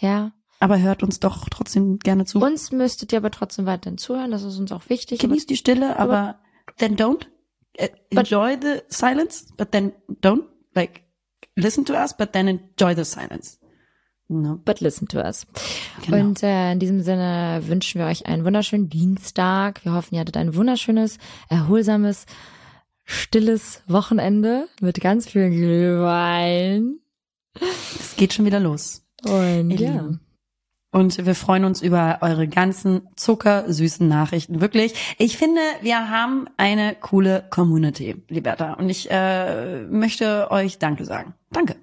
[0.00, 0.32] Ja.
[0.58, 2.40] Aber hört uns doch trotzdem gerne zu.
[2.40, 5.18] Uns müsstet ihr aber trotzdem weiterhin zuhören, das ist uns auch wichtig.
[5.18, 6.38] Genießt die Stille, aber
[6.78, 7.26] then don't.
[7.80, 10.44] Uh, enjoy the silence, but then don't.
[10.74, 11.02] Like,
[11.56, 13.58] listen to us, but then enjoy the silence.
[14.28, 14.60] No.
[14.64, 15.46] But listen to us.
[16.04, 16.16] Genau.
[16.18, 19.84] Und äh, in diesem Sinne wünschen wir euch einen wunderschönen Dienstag.
[19.84, 21.18] Wir hoffen, ihr hattet ein wunderschönes,
[21.48, 22.24] erholsames,
[23.04, 26.98] stilles Wochenende mit ganz viel Glühwein.
[27.60, 29.04] Es geht schon wieder los.
[29.24, 30.08] Und ja.
[30.92, 34.60] Und wir freuen uns über eure ganzen zuckersüßen Nachrichten.
[34.60, 34.94] Wirklich.
[35.18, 38.74] Ich finde, wir haben eine coole Community, Liberta.
[38.74, 41.32] Und ich äh, möchte euch Danke sagen.
[41.50, 41.76] Danke.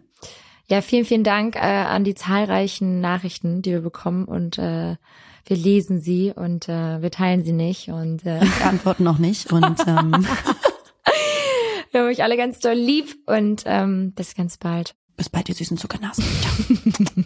[0.68, 4.96] Ja, vielen, vielen Dank äh, an die zahlreichen Nachrichten, die wir bekommen und äh,
[5.46, 9.52] wir lesen sie und äh, wir teilen sie nicht und äh, Wir antworten noch nicht.
[9.52, 10.28] Und ähm,
[11.90, 14.94] wir haben euch alle ganz doll lieb und ähm, bis ganz bald.
[15.18, 16.24] bis bald, ihr süßen Zuckernasen.